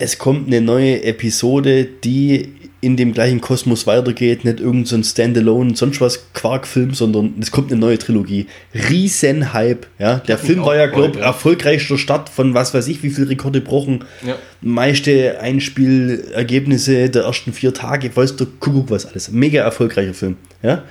[0.03, 5.05] es kommt eine neue Episode, die in dem gleichen Kosmos weitergeht, nicht irgendein so ein
[5.05, 8.49] Standalone, sonst was Quarkfilm, sondern es kommt eine neue Trilogie.
[8.75, 10.17] Riesen Hype, ja.
[10.19, 11.27] Der Film war ja, glaube ja.
[11.27, 14.05] erfolgreichster Start von was weiß ich, wie viele Rekorde gebrochen.
[14.27, 14.37] Ja.
[14.61, 19.31] Meiste Einspielergebnisse der ersten vier Tage, weißt du, Kuckuck was alles.
[19.31, 20.83] Mega erfolgreicher Film, ja.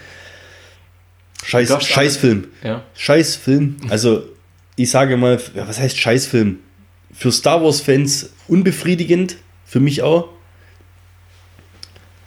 [1.44, 2.46] Scheiß, Scheißfilm.
[2.64, 2.86] Ja.
[2.96, 3.76] Scheißfilm.
[3.90, 4.24] Also,
[4.78, 6.60] ich sage mal, was heißt Scheißfilm?
[7.22, 10.30] Für Star Wars-Fans unbefriedigend, für mich auch.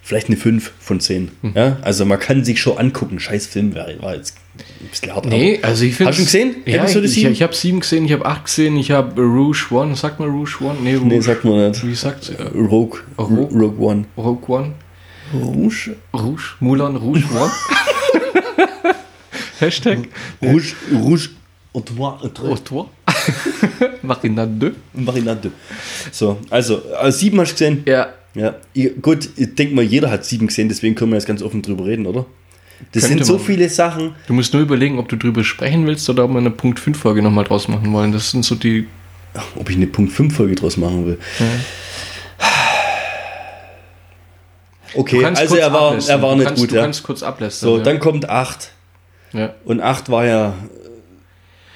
[0.03, 1.33] Vielleicht eine 5 von 10.
[1.57, 1.79] Ja?
[1.83, 3.19] Also man kann sich schon angucken.
[3.19, 5.27] Scheißfilm war, war jetzt Ein bisschen hart.
[5.27, 6.13] Nee, also ich finde.
[6.13, 6.57] Hast du ihn gesehen?
[6.67, 9.97] Ja, ich, ich, ich habe sieben gesehen, ich habe acht gesehen, ich habe Rouge One.
[9.97, 10.79] Sagt man Rouge One?
[10.81, 11.07] Nee, Rouge.
[11.07, 11.85] Nee, sagt man nicht.
[11.85, 13.01] Wie sagt äh, Rogue.
[13.19, 13.49] Rogue?
[13.53, 14.05] Rogue One.
[14.17, 14.75] Rogue One?
[15.33, 15.97] Rouge?
[16.13, 16.55] Rouge?
[16.61, 17.51] Mulan Rouge One?
[19.59, 20.07] Hashtag
[20.41, 20.77] Rouge.
[20.93, 21.31] Rouge.
[21.73, 22.21] Und Noir.
[22.23, 22.71] und
[23.79, 23.87] Trois.
[23.87, 23.99] Autor.
[24.03, 24.75] Marinade.
[24.93, 25.51] Marinade.
[26.13, 27.83] So, also, äh, sieben hast du gesehen?
[27.87, 28.09] Ja.
[28.35, 28.55] Ja.
[29.01, 31.87] Gut, ich denke mal, jeder hat sieben gesehen, deswegen können wir jetzt ganz offen drüber
[31.87, 32.27] reden, oder?
[32.93, 33.43] Das Könnte sind so man.
[33.43, 34.15] viele Sachen.
[34.27, 36.99] Du musst nur überlegen, ob du drüber sprechen willst oder ob wir eine Punkt 5
[36.99, 38.13] Folge nochmal draus machen wollen.
[38.13, 38.89] Das sind so die.
[39.57, 41.19] Ob ich eine Punkt 5 Folge draus machen will.
[44.97, 46.83] Okay, Du kannst also er war, er war Du nicht kannst, gut, Du ja.
[46.83, 47.69] kannst kurz ablästern.
[47.69, 47.83] So, ja.
[47.83, 48.71] dann kommt 8.
[49.33, 49.55] Ja.
[49.65, 50.55] Und 8 war ja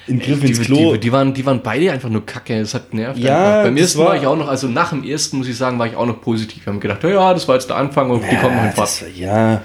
[0.09, 0.93] im Griff Die, ins Klo.
[0.93, 2.55] die, die, waren, die waren beide einfach nur kacke.
[2.59, 3.19] Es hat nervt.
[3.19, 3.63] Ja, einfach.
[3.63, 5.79] Beim das ersten war- war ich auch noch, also nach dem ersten muss ich sagen,
[5.79, 6.65] war ich auch noch positiv.
[6.65, 8.69] Wir haben gedacht, ja, ja, das war jetzt der Anfang und die kommen noch in
[8.69, 8.87] ja, Fahrt.
[8.89, 9.61] das, ja,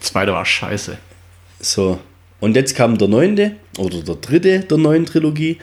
[0.00, 0.98] Zweite war scheiße.
[1.60, 1.98] so.
[2.40, 5.58] Und jetzt kam der neunte oder der dritte der neuen Trilogie.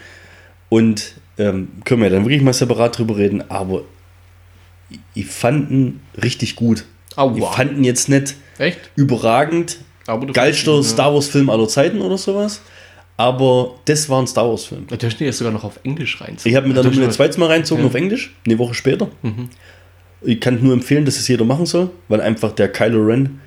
[0.68, 3.50] Und ähm, können wir dann wirklich mal separat drüber reden.
[3.50, 3.82] Aber
[4.90, 6.84] ich, ich fand ihn richtig gut.
[7.16, 7.34] Aua.
[7.36, 8.78] Ich fand ihn jetzt nicht Echt?
[8.94, 9.78] überragend.
[10.06, 12.60] Aber du Geilster ihn, Star Wars Film aller Zeiten oder sowas.
[13.18, 14.86] Aber das war ein Star Wars Film.
[14.90, 14.96] Ja.
[14.96, 16.36] Der steht jetzt sogar noch auf Englisch rein.
[16.44, 17.88] Ich habe mir dann Ja, noch ein zweites Mal reinzogen Ja.
[17.88, 19.08] auf Englisch, eine Woche später.
[19.22, 19.48] Mhm.
[20.22, 23.40] Ich kann nur empfehlen, dass es jeder machen soll, weil einfach der Kylo Ren,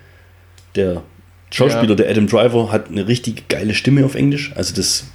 [0.76, 1.04] der
[1.52, 1.96] Schauspieler, Ja.
[1.96, 4.52] der Adam Driver, hat eine richtig geile Stimme auf Englisch.
[4.56, 5.06] Also das,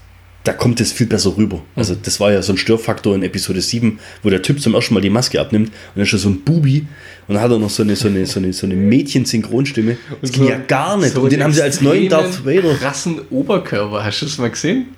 [0.45, 1.57] da kommt es viel besser rüber.
[1.57, 1.63] Mhm.
[1.75, 4.95] Also das war ja so ein Störfaktor in Episode 7, wo der Typ zum ersten
[4.95, 6.87] Mal die Maske abnimmt und dann ist er so ein Bubi
[7.27, 9.97] und dann hat er noch so eine, so eine, so eine, so eine Mädchen-Synchronstimme.
[10.21, 11.15] Das ging ja gar nicht.
[11.15, 12.75] so und den haben sie als neuen Darth Vader.
[12.75, 14.05] krassen Oberkörper.
[14.05, 14.89] Hast du das mal gesehen?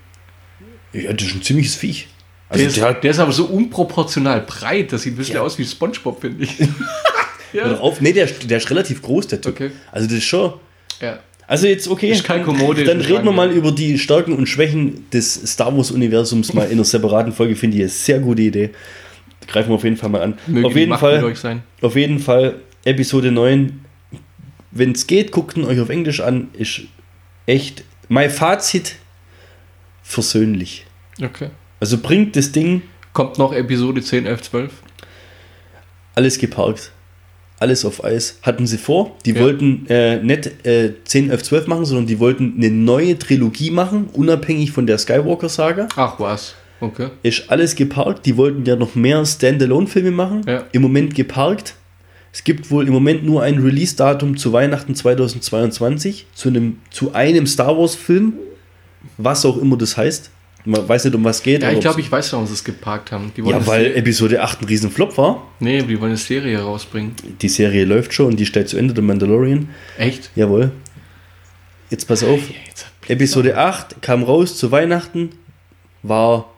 [0.92, 2.08] Ja, das ist ein ziemliches Viech.
[2.48, 4.92] Also Der, ist, der der ist aber so unproportional breit.
[4.92, 5.42] Das sieht ein bisschen Ja.
[5.42, 6.56] aus wie Spongebob, finde ich.
[7.52, 7.76] Ja.
[7.78, 8.00] auf.
[8.00, 9.52] Nee, der, ist- der ist relativ groß, der Typ.
[9.54, 9.70] Okay.
[9.92, 10.54] Also das ist schon.
[11.00, 11.20] ja.
[11.46, 12.10] Also jetzt okay.
[12.10, 15.90] Ist kein Kommode, Dann reden wir mal über die Stärken und Schwächen des Star Wars
[15.90, 17.54] Universums mal in einer separaten Folge.
[17.54, 18.70] Finde ich eine sehr gute Idee.
[19.46, 20.38] Greifen wir auf jeden Fall mal an.
[20.46, 21.22] Möge auf jeden Fall.
[21.22, 21.62] euch sein.
[21.82, 23.80] Auf jeden Fall Episode 9.
[24.72, 26.48] Wenn es geht, guckt ihn euch auf Englisch an.
[26.52, 26.82] Ist
[27.46, 28.96] echt mein Fazit
[30.02, 30.84] versöhnlich.
[31.22, 31.50] Okay.
[31.78, 32.82] Also bringt das Ding
[33.12, 34.72] Kommt noch Episode 10, 11, 12.
[36.14, 36.92] alles geparkt.
[37.58, 38.38] Alles auf Eis.
[38.42, 39.16] Hatten sie vor.
[39.24, 39.40] Die Ja.
[39.42, 44.08] wollten äh, nicht äh, 10, 11, 12 machen, sondern die wollten eine neue Trilogie machen,
[44.12, 45.88] unabhängig von der Skywalker-Saga.
[45.96, 46.54] Ach was.
[46.80, 47.08] Okay.
[47.22, 48.26] Ist alles geparkt.
[48.26, 50.42] Die wollten ja noch mehr Standalone-Filme machen.
[50.46, 50.64] Ja.
[50.72, 51.74] Im Moment geparkt.
[52.32, 57.46] Es gibt wohl im Moment nur ein Release-Datum zu Weihnachten 2022 zu einem, zu einem
[57.46, 58.34] Star Wars-Film,
[59.16, 60.30] was auch immer das heißt.
[60.68, 61.62] Man weiß nicht, um was geht.
[61.62, 63.30] Ja, ich glaube, ich weiß, warum sie es geparkt haben.
[63.36, 65.46] Ja, weil Episode 8 ein riesen Flop war.
[65.60, 67.12] Nee, die wollen eine Serie rausbringen.
[67.40, 69.68] Die Serie läuft schon und die steht zu Ende, der Mandalorian.
[69.96, 70.30] Echt?
[70.34, 70.72] Jawohl.
[71.90, 72.40] Jetzt pass auf.
[72.66, 75.30] Jetzt Episode 8 kam raus zu Weihnachten,
[76.02, 76.52] war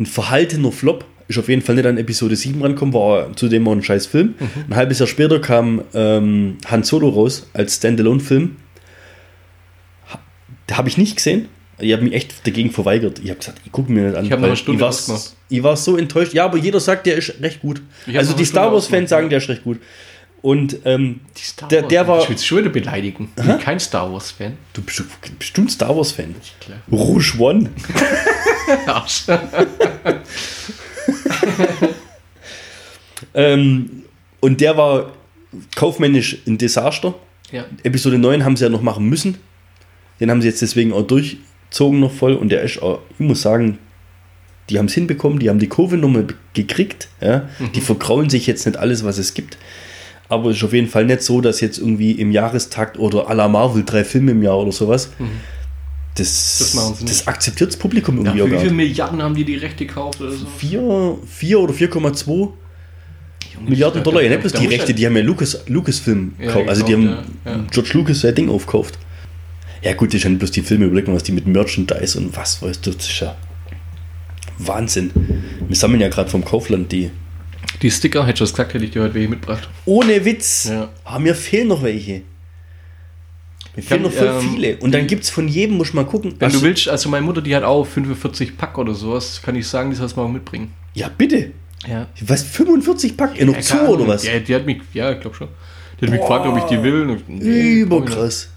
[0.00, 1.04] ein verhaltener Flop.
[1.28, 4.34] Ist auf jeden Fall nicht an Episode 7 rankommen, war zudem auch ein scheiß Film.
[4.68, 8.56] Ein halbes Jahr später kam ähm, Han Solo raus als Standalone-Film.
[10.12, 10.18] Ha-
[10.66, 11.46] Da habe ich nicht gesehen.
[11.80, 13.20] Ich habe mich echt dagegen verweigert.
[13.22, 14.24] Ich habe gesagt, ich gucke mir nicht an.
[14.24, 16.34] Ich hab noch weil eine Stunde ich, war, ich war so enttäuscht.
[16.34, 17.82] Ja, aber jeder sagt, der ist recht gut.
[18.14, 19.80] Also die Star Wars-Fans sagen, der ist recht gut.
[20.42, 21.20] Und ähm,
[21.70, 22.22] der, der war.
[22.22, 23.30] Ich will schon wieder beleidigen.
[23.36, 24.56] Ich bin kein Star Wars-Fan.
[24.72, 25.02] Du bist
[25.38, 26.34] bestimmt Star Wars-Fan.
[26.90, 27.70] Rouge One.
[28.86, 29.24] Arsch.
[33.34, 34.04] Ähm,
[34.40, 35.12] und der war
[35.76, 37.14] kaufmännisch ein Desaster.
[37.52, 37.64] ja.
[37.82, 39.38] Episode 9 haben sie ja noch machen müssen.
[40.18, 41.02] Den haben sie jetzt deswegen auch
[41.70, 42.34] durchzogen noch voll.
[42.34, 43.78] Und der ist auch, ich muss sagen,
[44.68, 47.08] die haben es hinbekommen, die haben die Kurve nochmal gekriegt.
[47.20, 47.48] Ja?
[47.74, 49.56] Die verkraulen sich jetzt nicht alles, was es gibt.
[50.28, 53.34] Aber es ist auf jeden Fall nicht so, dass jetzt irgendwie im Jahrestakt oder à
[53.34, 55.10] la Marvel drei Filme im Jahr oder sowas.
[56.14, 57.28] Das, Das das nicht.
[57.28, 58.72] akzeptiert das Publikum Ja, irgendwie für auch wie viele.
[58.74, 60.46] Milliarden haben die die Rechte gekauft oder so?
[60.58, 62.50] 4, 4 oder 4,2 Junge,
[63.70, 64.22] Milliarden Dollar.
[64.22, 66.68] Ja, nicht bloß die Rechte, ja- die haben ja Lucas, Lucasfilm Ja, gekauft.
[66.68, 67.64] Also die haben gekauft, ja, ja.
[67.70, 68.98] George Lucas sein Ding aufgekauft.
[69.82, 72.86] Ja gut, ich habe bloß die Filme überlegt, was die mit Merchandise und was weißt
[72.86, 73.36] du, das ist ja
[74.58, 75.10] Wahnsinn.
[75.66, 77.10] Wir sammeln ja gerade vom Kaufland die.
[77.80, 79.68] Die Sticker, hätte ich das gesagt, hätte ich dir heute welche mitgebracht.
[79.86, 80.66] Ohne Witz.
[80.70, 80.90] Ja.
[81.04, 82.22] Ah, mir fehlen noch welche.
[83.74, 84.76] Mir fehlen kann, noch voll ähm, viele.
[84.78, 86.34] Und dann gibt es von jedem, muss ich mal gucken.
[86.38, 89.56] Wenn was- du willst, also meine Mutter, die hat auch 45 Pack oder sowas, kann
[89.56, 90.72] ich sagen, die soll es mal mitbringen.
[90.92, 91.52] Ja, bitte.
[91.88, 92.08] Ja.
[92.20, 93.38] Was, 45 Pack?
[93.38, 94.26] In noch zu oder was?
[94.26, 95.48] Ja, die hat mich, ja, ich glaube schon.
[95.98, 97.18] Die hat mich gefragt, ob ich die will.
[97.28, 98.50] Nee, Überkrass.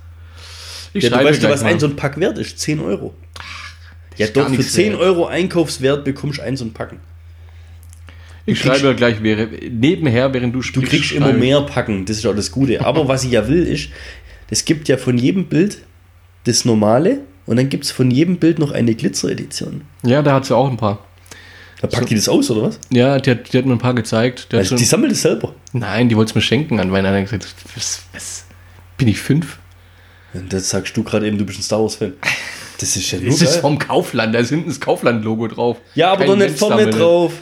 [0.94, 1.70] Ich Ja, du weißt ja, was mal.
[1.72, 2.60] ein so ein Pack wert ist?
[2.60, 3.14] 10 Euro.
[4.18, 5.02] Ja, ist gar doch, für nichts 10 wert.
[5.02, 7.00] Euro Einkaufswert bekommst du ein so ein Packen.
[8.46, 10.89] Ich kriegst- schreibe gleich wäre, nebenher, während du Du sprichst.
[10.91, 12.86] kriegst immer mehr Packen, das ist auch das Gute.
[12.86, 13.89] Aber was ich ja will, ist,
[14.50, 15.78] es gibt ja von jedem Bild
[16.44, 19.82] das normale und dann gibt es von jedem Bild noch eine Glitzer-Edition.
[20.06, 21.06] Ja, da hat sie auch ein paar.
[21.82, 22.80] Da packt die das aus, oder was?
[22.91, 24.50] Ja, die hat, die hat mir ein paar gezeigt.
[24.52, 25.54] Die Also die sammelt es selber.
[25.74, 27.16] Nein, die wollte es mir schenken an Weihnachten.
[27.18, 28.46] Hat gesagt, was, was?
[28.98, 29.58] Bin ich fünf?
[30.49, 32.13] Das sagst du gerade eben, du bist ein Star Wars-Fan.
[32.79, 35.77] Das ist ja nur Das ist vom Kaufland, da ist hinten das Kaufland-Logo drauf.
[35.95, 37.34] Ja, aber Kein doch nicht vorne drauf.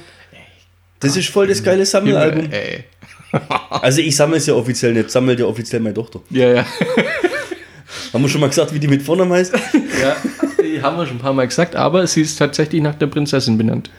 [0.99, 2.51] Das ist voll das geile Sammelalbum.
[2.51, 2.83] Ey.
[3.69, 6.19] Also ich sammle es ja offiziell nicht, sammelt ja offiziell meine Tochter.
[6.31, 6.65] Ja, ja.
[8.13, 9.53] Haben wir schon mal gesagt, wie die mit Vornamen heißt?
[10.01, 10.17] ja.
[10.61, 13.57] Die haben wir schon ein paar Mal gesagt, aber sie ist tatsächlich nach der Prinzessin
[13.57, 13.89] benannt.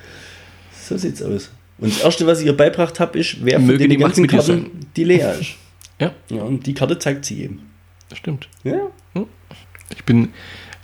[0.87, 1.51] So sieht's aus.
[1.79, 4.27] Und das Erste, was ich ihr beibracht habe, ist, wer von Möge den die ganzen
[4.27, 5.55] Karten die Lea ist.
[5.99, 7.72] Ja, Ja, und die Karte zeigt sie eben.
[8.13, 8.49] Das stimmt.
[8.63, 8.91] Ja.
[9.97, 10.35] Ich bin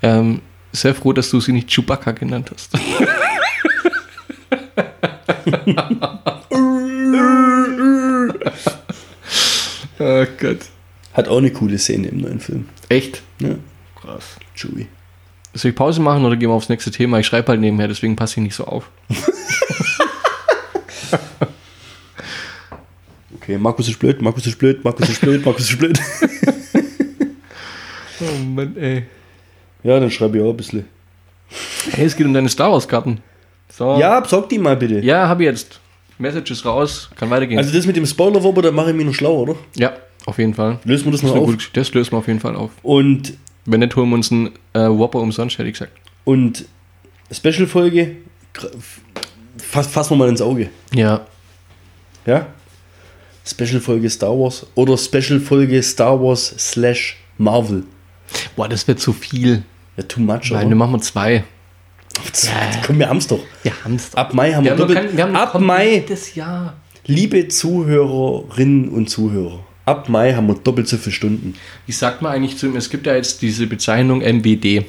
[0.03, 0.41] ähm,
[0.73, 2.71] sehr froh, dass du sie nicht Chewbacca genannt hast.
[9.99, 10.61] oh Gott.
[11.13, 12.67] Hat auch eine coole Szene im neuen Film.
[12.89, 13.23] Echt?
[13.41, 13.57] Ja.
[14.01, 14.37] Krass.
[14.55, 14.87] Chewie.
[15.53, 17.19] Soll ich Pause machen oder gehen wir aufs nächste Thema?
[17.19, 18.91] Ich schreibe halt nebenher, deswegen passe ich nicht so auf.
[23.49, 25.99] Okay, Markus ist blöd, Markus ist blöd, Markus ist blöd, Markus ist blöd.
[28.21, 29.05] Oh Mann, ey.
[29.83, 30.85] Ja, dann schreibe ich auch ein bisschen.
[31.93, 33.21] Hey, es geht um deine Star Wars-Karten.
[33.71, 33.99] So.
[33.99, 35.01] Ja, besorg die mal bitte.
[35.01, 35.81] Ja, habe ich jetzt.
[36.19, 37.59] Message ist raus, kann weitergehen.
[37.59, 39.55] Also das mit dem Spoiler-Wobber, da mache ich mich noch schlau, oder?
[39.77, 39.93] ja,
[40.27, 40.79] auf jeden Fall.
[40.85, 41.45] Lösen wir das Das, noch auf.
[41.45, 41.79] gute Geschichte.
[41.81, 42.71] das lösen wir auf jeden Fall auf.
[42.83, 43.35] Und,
[43.67, 45.93] Wenn nicht, holen wir uns einen äh, Whopper umsonst, hätte ich gesagt.
[46.25, 46.65] und
[47.31, 48.17] Special-Folge,
[49.59, 50.71] fass, fassen wir mal ins Auge.
[50.93, 51.25] Ja.
[52.27, 52.47] Ja?
[53.47, 57.85] Special-Folge Star Wars oder Special-Folge Star Wars slash Marvel.
[58.57, 59.63] Boah, das wird zu viel.
[59.97, 60.69] Ja, too much, Nein, oder?
[60.69, 61.45] wir machen wir zwei.
[62.87, 63.41] Komm, wir haben's doch.
[63.63, 64.99] Wir haben es Ab Mai haben wir, wir haben, doppelt.
[65.09, 66.75] kein, wir haben ab Mai, komplettes Jahr.
[67.07, 71.55] liebe Zuhörerinnen und Zuhörer, ab Mai haben wir doppelt so viele Stunden.
[71.87, 72.77] Wie sagt man eigentlich zu ihm?
[72.77, 74.85] Es gibt ja jetzt diese Bezeichnung MWD.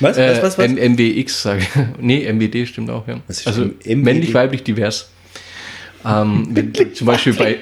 [0.00, 0.68] Was, Äh, was, was, was?
[0.70, 1.68] MWX, sage ich.
[2.00, 3.20] Nee, MWD stimmt auch, ja.
[3.46, 5.08] Also männlich, weiblich, divers.
[6.04, 6.54] Ähm,
[6.94, 7.58] zum Beispiel bei.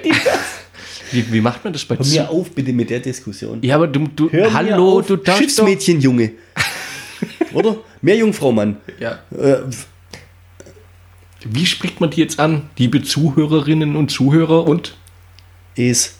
[1.13, 3.59] Wie, wie macht man das bei Hör mir auf bitte mit der Diskussion.
[3.63, 5.67] Ja, aber du, du Hör hallo, du darfst doch.
[5.67, 6.33] Schiffsmädchen, Junge.
[7.53, 7.77] Oder?
[8.01, 8.79] Mehr Jungfrau, Mann.
[8.99, 9.19] Ja.
[9.31, 9.59] Äh,
[11.45, 12.71] Wie spricht man die jetzt an?
[12.79, 14.97] Liebe Zuhörerinnen und Zuhörer und?
[15.75, 16.17] ist,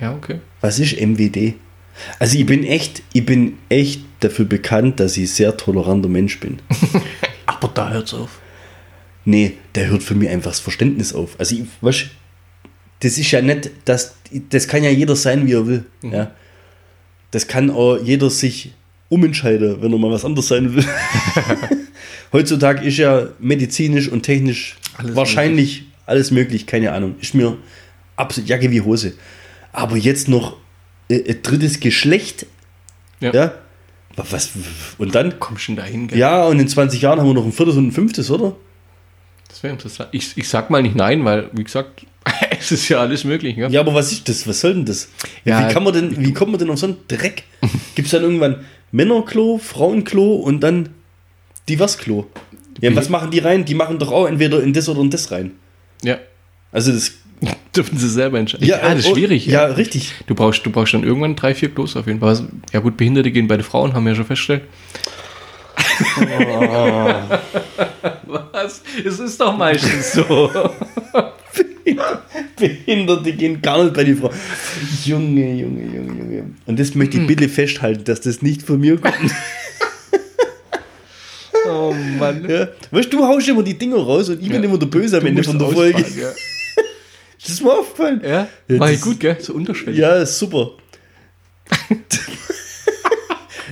[0.00, 0.40] Ja, okay.
[0.60, 1.54] was ist MWD?
[2.18, 6.58] Also ich bin echt, ich bin echt dafür bekannt, dass ich sehr toleranter Mensch bin.
[7.46, 8.40] Aber da hört's auf.
[9.24, 11.38] Nee, der hört für mich einfach das Verständnis auf.
[11.38, 12.06] Also, ich, weißt,
[13.00, 14.14] das ist ja nicht, das,
[14.50, 15.84] das kann ja jeder sein, wie er will.
[16.02, 16.12] Mhm.
[16.12, 16.30] Ja.
[17.30, 18.72] Das kann auch jeder sich
[19.08, 20.84] umentscheiden, wenn er mal was anderes sein will.
[22.32, 27.16] Heutzutage ist ja medizinisch und technisch Alles wahrscheinlich alles möglich, keine Ahnung.
[27.20, 27.56] Ist mir
[28.16, 29.14] absolut Jacke wie Hose.
[29.72, 30.56] Aber jetzt noch
[31.08, 32.46] äh, ein drittes Geschlecht,
[33.20, 33.32] Ja.
[33.32, 33.54] ja.
[34.16, 34.50] Was,
[34.96, 35.38] und dann?
[35.38, 36.18] Komm schon dahin, gell?
[36.18, 38.56] Ja, und in 20 Jahren haben wir noch ein viertes und ein fünftes, oder?
[39.56, 40.10] Das wäre interessant.
[40.12, 42.04] Ich, ich sag mal nicht nein, weil, wie gesagt,
[42.60, 43.56] es ist ja alles möglich.
[43.56, 43.72] Gell?
[43.72, 44.46] Ja, aber was ist das?
[44.46, 45.08] Was soll denn das?
[45.46, 45.66] Ja.
[45.66, 47.44] wie, kann man denn, wie kommt man denn auf so einen Dreck?
[47.94, 50.90] Gibt es dann irgendwann Männerklo, Frauenklo und dann
[51.70, 52.26] Diversklo?
[52.82, 53.64] Ja, was machen die rein?
[53.64, 55.52] Die machen doch auch entweder in das oder in das rein.
[56.02, 56.18] ja.
[56.70, 57.12] Also das.
[57.74, 58.66] Dürfen sie selber entscheiden.
[58.66, 59.46] Ja, das ist oh, schwierig.
[59.46, 60.12] Ja, richtig.
[60.26, 62.46] Du brauchst, du brauchst dann irgendwann drei, vier Klos auf jeden Fall.
[62.72, 64.64] Ja gut, Behinderte gehen bei den Frauen, haben wir ja schon festgestellt.
[68.26, 68.82] Was?
[69.04, 70.50] Es ist doch meistens so.
[72.58, 74.30] Behinderte gehen gar nicht bei die Frau.
[75.04, 76.50] Junge, Junge, Junge, Junge.
[76.66, 77.22] Und das möchte Hm.
[77.22, 79.14] ich bitte festhalten, dass das nicht von mir kommt.
[81.68, 82.48] Oh Mann.
[82.48, 82.68] ja.
[82.92, 84.68] Weißt du, du haust immer die Dinger raus und ich bin Ja.
[84.68, 86.00] immer der Böse am Du Ende von der Folge.
[86.16, 86.28] Ja,
[87.40, 88.20] Das ist mir aufgefallen.
[88.22, 88.46] ja?
[88.68, 89.36] Ja, war das- ich gut, gell?
[89.40, 89.98] So unterschwellig.
[89.98, 90.70] Ja, super.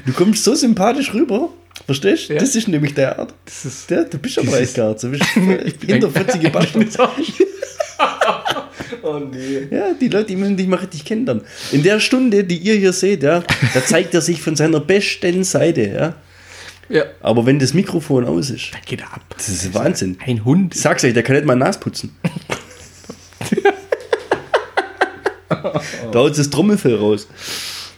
[0.04, 1.50] du kommst so sympathisch rüber.
[1.86, 2.34] Verstehst du?
[2.34, 2.40] Ja.
[2.40, 3.34] Das ist nämlich der Art.
[3.44, 4.94] Das ist Der, du bist aber nicht so.
[4.94, 5.24] Du bist
[5.86, 7.10] hinterfotzige Bastard.
[9.02, 9.66] oh nee.
[9.70, 11.44] Ja, die Leute, die müssen dich mal richtig kennenlernen.
[11.72, 13.42] In der Stunde, die ihr hier seht, ja,
[13.74, 16.14] da zeigt er sich von seiner besten Seite, ja.
[16.88, 17.04] Ja.
[17.20, 19.22] Aber wenn das Mikrofon aus ist, Da geht er ab.
[19.36, 20.18] das ist Wahnsinn.
[20.24, 20.74] Ein Hund.
[20.74, 22.14] Ich sag's euch, der kann nicht mal Nas putzen.
[25.48, 25.82] da
[26.18, 27.26] haut das Trommelfell raus.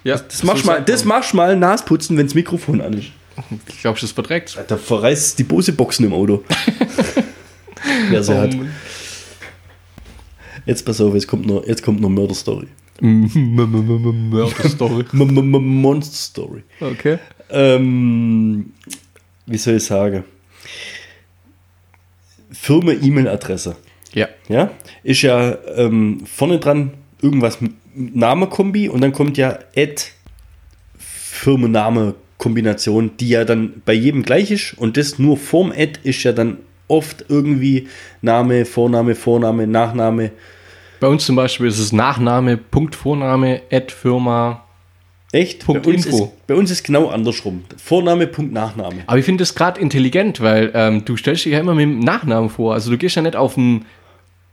[0.05, 3.09] Ja, Das machst mal, das machst mal Nasputzen, wenn das Mikrofon an ist.
[3.68, 4.59] Ich glaube, das verträgt.
[4.68, 6.45] Da verreißt die Bose-Boxen im Auto.
[8.11, 8.57] Wer sie hat.
[10.64, 12.66] Jetzt pass auf, jetzt kommt noch, jetzt kommt noch Mörder-Story.
[13.01, 15.05] Mörder-Story.
[15.12, 16.62] M- M- M- Monster-Story.
[16.80, 17.18] Okay.
[17.51, 18.72] Ähm,
[19.47, 20.24] wie soll ich sagen?
[22.51, 23.76] Firma-E-Mail-Adresse.
[24.12, 24.28] Ja.
[24.49, 24.70] Ja,
[25.03, 30.11] ist ja ähm, vorne dran irgendwas mit Name-Kombi und dann kommt ja at
[32.47, 36.32] Firmenname-Kombination, die ja dann bei jedem gleich ist und das nur vorm Ad ist ja
[36.32, 37.88] dann oft irgendwie
[38.22, 40.30] Name, Vorname, Vorname, Nachname.
[41.01, 44.62] Bei uns zum Beispiel ist es Nachname, Punkt Vorname, Ad Firma.
[45.32, 45.66] Echt?
[45.66, 46.24] Punkt bei, uns Info.
[46.24, 47.64] Ist, bei uns ist genau andersrum.
[47.76, 49.03] Vorname, Punkt Nachname.
[49.07, 51.99] Aber ich finde das gerade intelligent, weil ähm, du stellst dich ja immer mit dem
[51.99, 52.74] Nachnamen vor.
[52.74, 53.84] Also du gehst ja nicht auf ein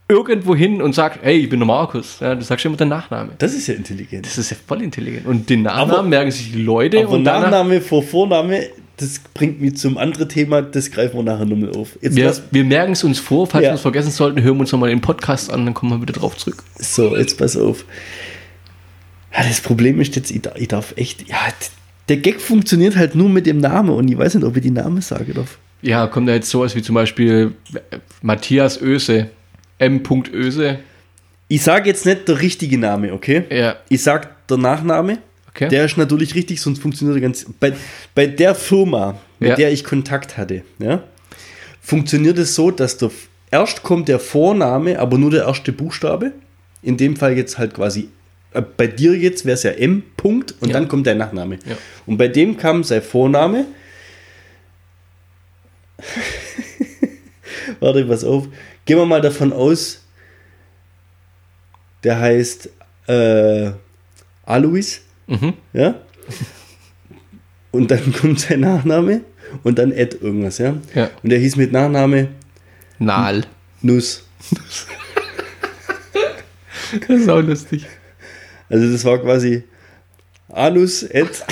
[0.08, 2.18] irgendwo hin und sagst, hey, ich bin der Markus.
[2.20, 3.32] Ja, du sagst immer den Nachnamen.
[3.38, 4.26] Das ist ja intelligent.
[4.26, 5.26] Das ist ja voll intelligent.
[5.26, 8.64] Und den Nachnamen Aber- merken sich die Leute Aber und Nachname vor Vorname,
[8.98, 11.98] das bringt mich zum anderen Thema, das greifen wir nachher nochmal auf.
[12.00, 13.70] Jetzt wir, lass, wir merken es uns vor, falls Ja.
[13.70, 16.12] wir es vergessen sollten, hören wir uns nochmal den Podcast an, dann kommen wir wieder
[16.12, 16.62] drauf zurück.
[16.78, 17.84] so, jetzt pass auf.
[19.36, 21.38] Ja, das Problem ist jetzt, ich, dar- ich darf echt, ja,
[22.08, 24.70] der Gag funktioniert halt nur mit dem Namen und ich weiß nicht, ob ich die
[24.70, 25.58] Namen sagen darf.
[25.82, 27.52] Ja, kommt da jetzt sowas wie zum Beispiel
[27.90, 29.28] äh, Matthias Öse,
[29.78, 30.02] M.
[30.32, 30.78] Öse.
[31.48, 33.44] Ich sage jetzt nicht der richtige Name, okay?
[33.50, 35.18] Ja, Ich sag der Nachname.
[35.50, 35.68] okay.
[35.68, 37.46] Der ist natürlich richtig, sonst funktioniert er ganz.
[37.60, 37.72] Bei,
[38.14, 39.56] bei der Firma, mit Ja.
[39.56, 41.02] der ich Kontakt hatte, ja,
[41.80, 43.10] funktioniert es so, dass der,
[43.50, 46.32] erst kommt der Vorname, aber nur der erste Buchstabe.
[46.82, 48.08] In dem Fall jetzt halt quasi,
[48.52, 50.02] äh, bei dir jetzt wäre es ja M.
[50.16, 50.74] Punkt und Ja.
[50.74, 51.58] dann kommt der Nachname.
[52.06, 53.66] Und bei dem kam sein Vorname.
[57.80, 58.48] Warte, pass auf.
[58.84, 60.02] Gehen wir mal davon aus,
[62.02, 62.68] der heißt
[63.06, 63.70] äh,
[64.44, 65.00] Alois.
[65.26, 65.54] Mhm.
[65.72, 65.94] Ja?
[67.70, 69.22] Und dann kommt sein Nachname
[69.62, 70.76] und dann Ed irgendwas, ja?
[70.94, 71.10] Ja.
[71.22, 72.28] Und der hieß mit Nachname
[72.98, 73.44] Nahl.
[73.82, 74.24] Nuss.
[77.00, 77.86] Das ist auch lustig.
[78.68, 79.64] Also das war quasi
[80.48, 81.44] Anus, Ed.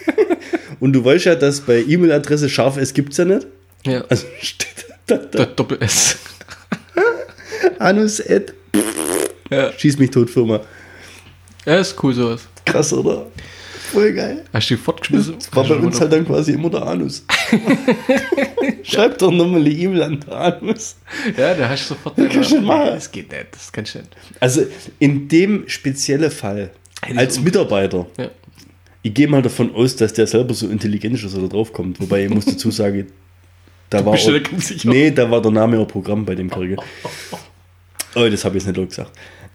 [0.80, 3.46] und du weißt ja, dass bei E-Mail-Adresse scharf S gibt es ja nicht.
[3.86, 4.04] Ja.
[4.08, 6.18] Also steht da, da Der Doppel-S.
[7.78, 8.54] Anus, Ed.
[9.50, 9.72] Ja.
[9.72, 10.60] Schieß mich tot, Firma.
[11.64, 12.46] ja, ist cool sowas.
[12.64, 13.26] Krass, oder?
[13.92, 14.44] Voll geil.
[14.52, 15.36] Hast du die fortgeschmissen?
[15.52, 17.24] War bei uns halt dann quasi immer der Anus.
[18.82, 20.96] Schreib doch nochmal eine E-Mail an den Anus.
[21.36, 22.16] Ja, da hast du sofort.
[22.16, 22.86] kannst du machen.
[22.88, 24.10] Das geht nicht, das kannst du nicht.
[24.40, 24.66] Also
[24.98, 26.70] in dem speziellen Fall,
[27.02, 28.30] Hätte als Mitarbeiter, Ja.
[29.02, 31.72] ich gehe mal davon aus, dass der selber so intelligent ist, dass er da drauf
[31.72, 31.98] kommt.
[32.00, 33.06] Wobei ich muss dazu sagen,
[33.88, 36.76] da war, bist dir auch, nee, da war der Name auch Programm bei dem Kollege.
[38.18, 39.12] Oh, das habe ich jetzt nicht gesagt.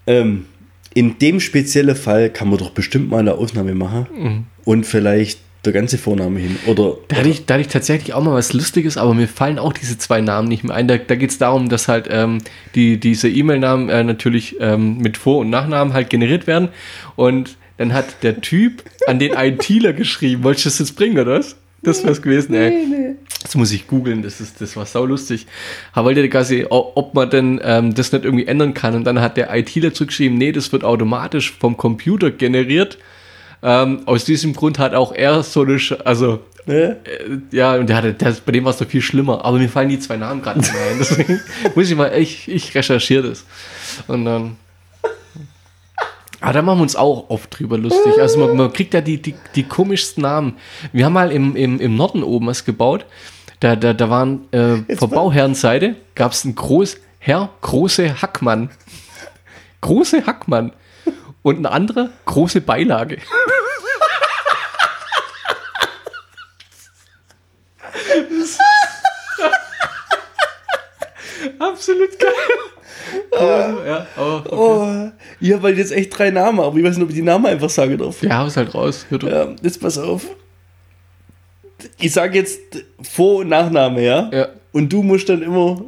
[0.07, 0.45] Ähm,
[0.93, 4.43] in dem speziellen Fall kann man doch bestimmt mal eine Ausnahme machen Mhm.
[4.65, 6.57] und vielleicht der ganze Vorname hin.
[6.67, 9.57] Oder Da hatte, ich, da hatte ich tatsächlich auch mal was Lustiges, aber mir fallen
[9.59, 10.87] auch diese zwei Namen nicht mehr ein.
[10.89, 12.39] Da, da geht es darum, dass halt ähm,
[12.75, 16.67] die, diese E-Mail-Namen äh, natürlich ähm, mit Vor- und Nachnamen halt generiert werden.
[17.15, 20.43] Und dann hat der Typ an den ITler geschrieben.
[20.43, 21.55] Wolltest du das jetzt bringen, oder was?
[21.83, 23.15] Das wär's gewesen, ey.
[23.41, 25.47] Das muss ich googeln, das, ist, das war saulustig.
[25.93, 28.95] Er wollte quasi, o- ob man denn ähm, das nicht irgendwie ändern kann.
[28.95, 32.97] Und dann hat der ITler zurückgeschrieben, nee, das wird automatisch vom Computer generiert.
[33.61, 36.97] Ähm, aus diesem Grund hat auch er so eine, Sch also ne?
[37.05, 39.43] äh, ja, und der hatte, der, bei dem war es noch viel schlimmer.
[39.43, 40.97] Aber mir fallen die zwei Namen gerade nicht mehr ein.
[40.99, 41.41] Deswegen
[41.75, 43.45] muss ich mal, ich, ich recherchiere das.
[44.07, 44.55] Und dann.
[46.43, 48.19] Aber da machen wir uns auch oft drüber lustig.
[48.19, 50.57] Also man, man kriegt ja die, die, die komischsten Namen.
[50.91, 53.05] Wir haben mal im, im, im Norden oben was gebaut.
[53.61, 55.15] Da, da, da waren äh, von mal.
[55.15, 58.71] Bauherrenseite gab es einen groß, Herr Große Hackmann.
[59.79, 60.73] Große Hackmann.
[61.43, 63.19] Und ein anderer große Beilage.
[71.57, 72.33] Absolut geil.
[73.31, 74.55] Cool, ja, aber okay.
[74.55, 75.11] Oh,
[75.43, 77.45] ich habe halt jetzt echt drei Namen, aber ich weiß nicht, ob ich die Namen
[77.45, 78.23] einfach sagen darf.
[78.23, 79.05] Ja, hau's halt raus.
[79.09, 79.21] Hör.
[79.23, 80.25] Ja, jetzt pass auf.
[81.99, 82.59] Ich sage jetzt
[83.01, 84.29] Vor- und Nachname, ja?
[84.31, 84.47] Ja.
[84.71, 85.83] Und du musst dann immer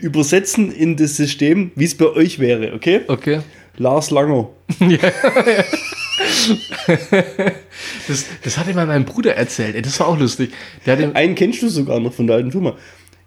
[0.00, 3.00] übersetzen in das System, wie es bei euch wäre, okay?
[3.08, 3.40] Okay.
[3.76, 4.48] Lars Langer.
[8.08, 9.74] Das, das hatte mal mein Bruder erzählt.
[9.74, 10.52] Ey, das war auch lustig.
[10.84, 12.76] Der hatte, Einen kennst du sogar noch von der alten Firma.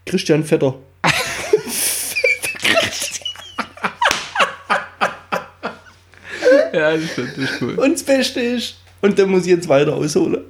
[0.06, 0.76] Christian Vetter.
[6.92, 7.76] Ja, das stimmt, das ist cool.
[7.76, 10.42] Und das Beste ist, und da muss ich jetzt weiter ausholen,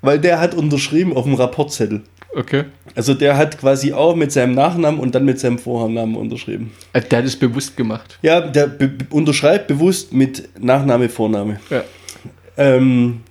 [0.00, 2.02] weil der hat unterschrieben auf dem Rapportzettel.
[2.34, 2.64] Okay.
[2.94, 6.72] Also der hat quasi auch mit seinem Nachnamen und dann mit seinem Vornamen unterschrieben.
[6.92, 8.18] Äh, Der hat es bewusst gemacht.
[8.22, 11.58] Ja, der be unterschreibt bewusst mit Nachname, Vorname.
[11.70, 11.84] Ja.
[12.56, 13.22] Ähm,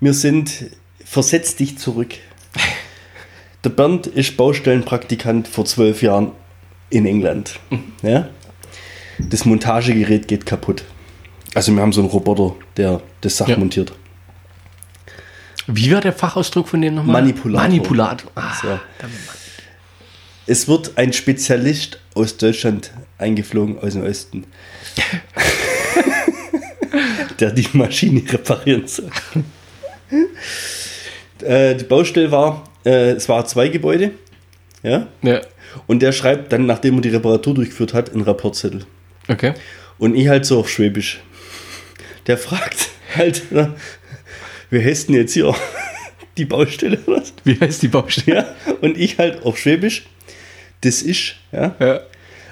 [0.00, 0.66] wir sind
[1.04, 2.14] versetzt dich zurück.
[3.64, 6.32] Der Bernd ist Baustellenpraktikant vor zwölf Jahren
[6.90, 7.58] in England.
[8.02, 8.28] Ja?
[9.18, 10.84] Das Montagegerät geht kaputt.
[11.56, 13.56] Also wir haben so einen Roboter, der das Sach Ja.
[13.56, 13.90] montiert.
[15.66, 17.22] Wie war der Fachausdruck von dem nochmal?
[17.22, 17.62] Manipulator.
[17.66, 18.30] Manipulator.
[18.34, 18.78] Ah, So.
[20.46, 24.44] Es wird ein Spezialist aus Deutschland eingeflogen, aus dem Osten.
[27.40, 29.10] der die Maschine reparieren soll.
[31.42, 34.10] Äh, die Baustelle war, äh, es war zwei Gebäude.
[34.82, 35.06] Ja.
[35.22, 35.40] Ja.
[35.86, 38.84] Und der schreibt dann, nachdem er die Reparatur durchgeführt hat, einen Rapportzettel.
[39.26, 39.54] Okay.
[39.96, 41.20] Und ich halt so auf Schwäbisch.
[42.26, 43.74] Der fragt halt, na,
[44.70, 45.54] wie heißt denn jetzt hier
[46.36, 46.98] die Baustelle?
[47.06, 47.20] Oder?
[47.20, 47.32] was?
[47.44, 48.36] Wie heißt die Baustelle?
[48.66, 48.74] Ja.
[48.80, 50.06] Und ich halt auf Schwäbisch,
[50.80, 51.74] das ist, ja.
[51.78, 52.00] Ja.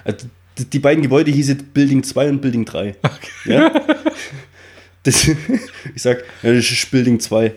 [0.05, 2.95] Also, die- beiden Gebäude hießen Building 2 und Building 3.
[3.47, 3.73] Ja?
[5.03, 7.53] Das, ich sag, ja, das ist Building 2.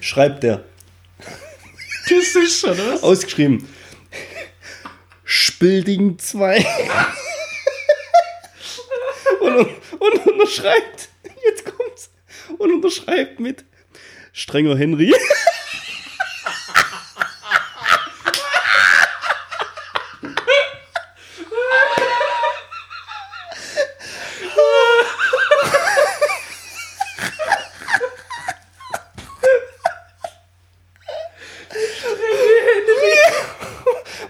[0.00, 0.64] Schreibt der.
[2.08, 3.02] Das ist schon, was?
[3.02, 3.68] Ausgeschrieben.
[5.24, 6.64] Spilding 2.
[9.40, 9.68] und,
[10.00, 11.08] und unterschreibt,
[11.44, 12.10] jetzt kommt's,
[12.58, 13.64] und unterschreibt mit
[14.32, 15.14] strenger Henry.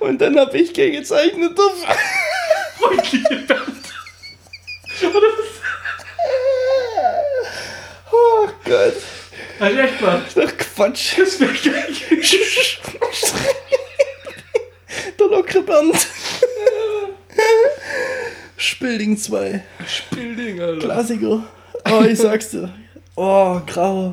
[0.01, 1.57] Und dann habe ich gegezeichnet.
[8.11, 8.97] Oh Gott.
[10.03, 10.47] Also echt mal.
[10.47, 11.19] Ach Quatsch.
[11.19, 11.53] Das wäre.
[15.19, 16.07] Der lockere Bernd.
[18.57, 19.63] Spilding 2.
[19.87, 20.81] Spilding, Alter.
[20.81, 21.45] Klassiker.
[21.91, 22.73] Oh, ich sag's dir.
[23.17, 24.13] Oh, grau.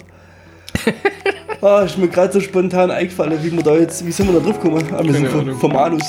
[1.62, 4.46] Oh, ist mir gerade so spontan eingefallen, wie wir da jetzt, wie sind wir da
[4.46, 4.88] drauf gekommen?
[4.94, 6.04] Ah, wir sind vom, vom Anus.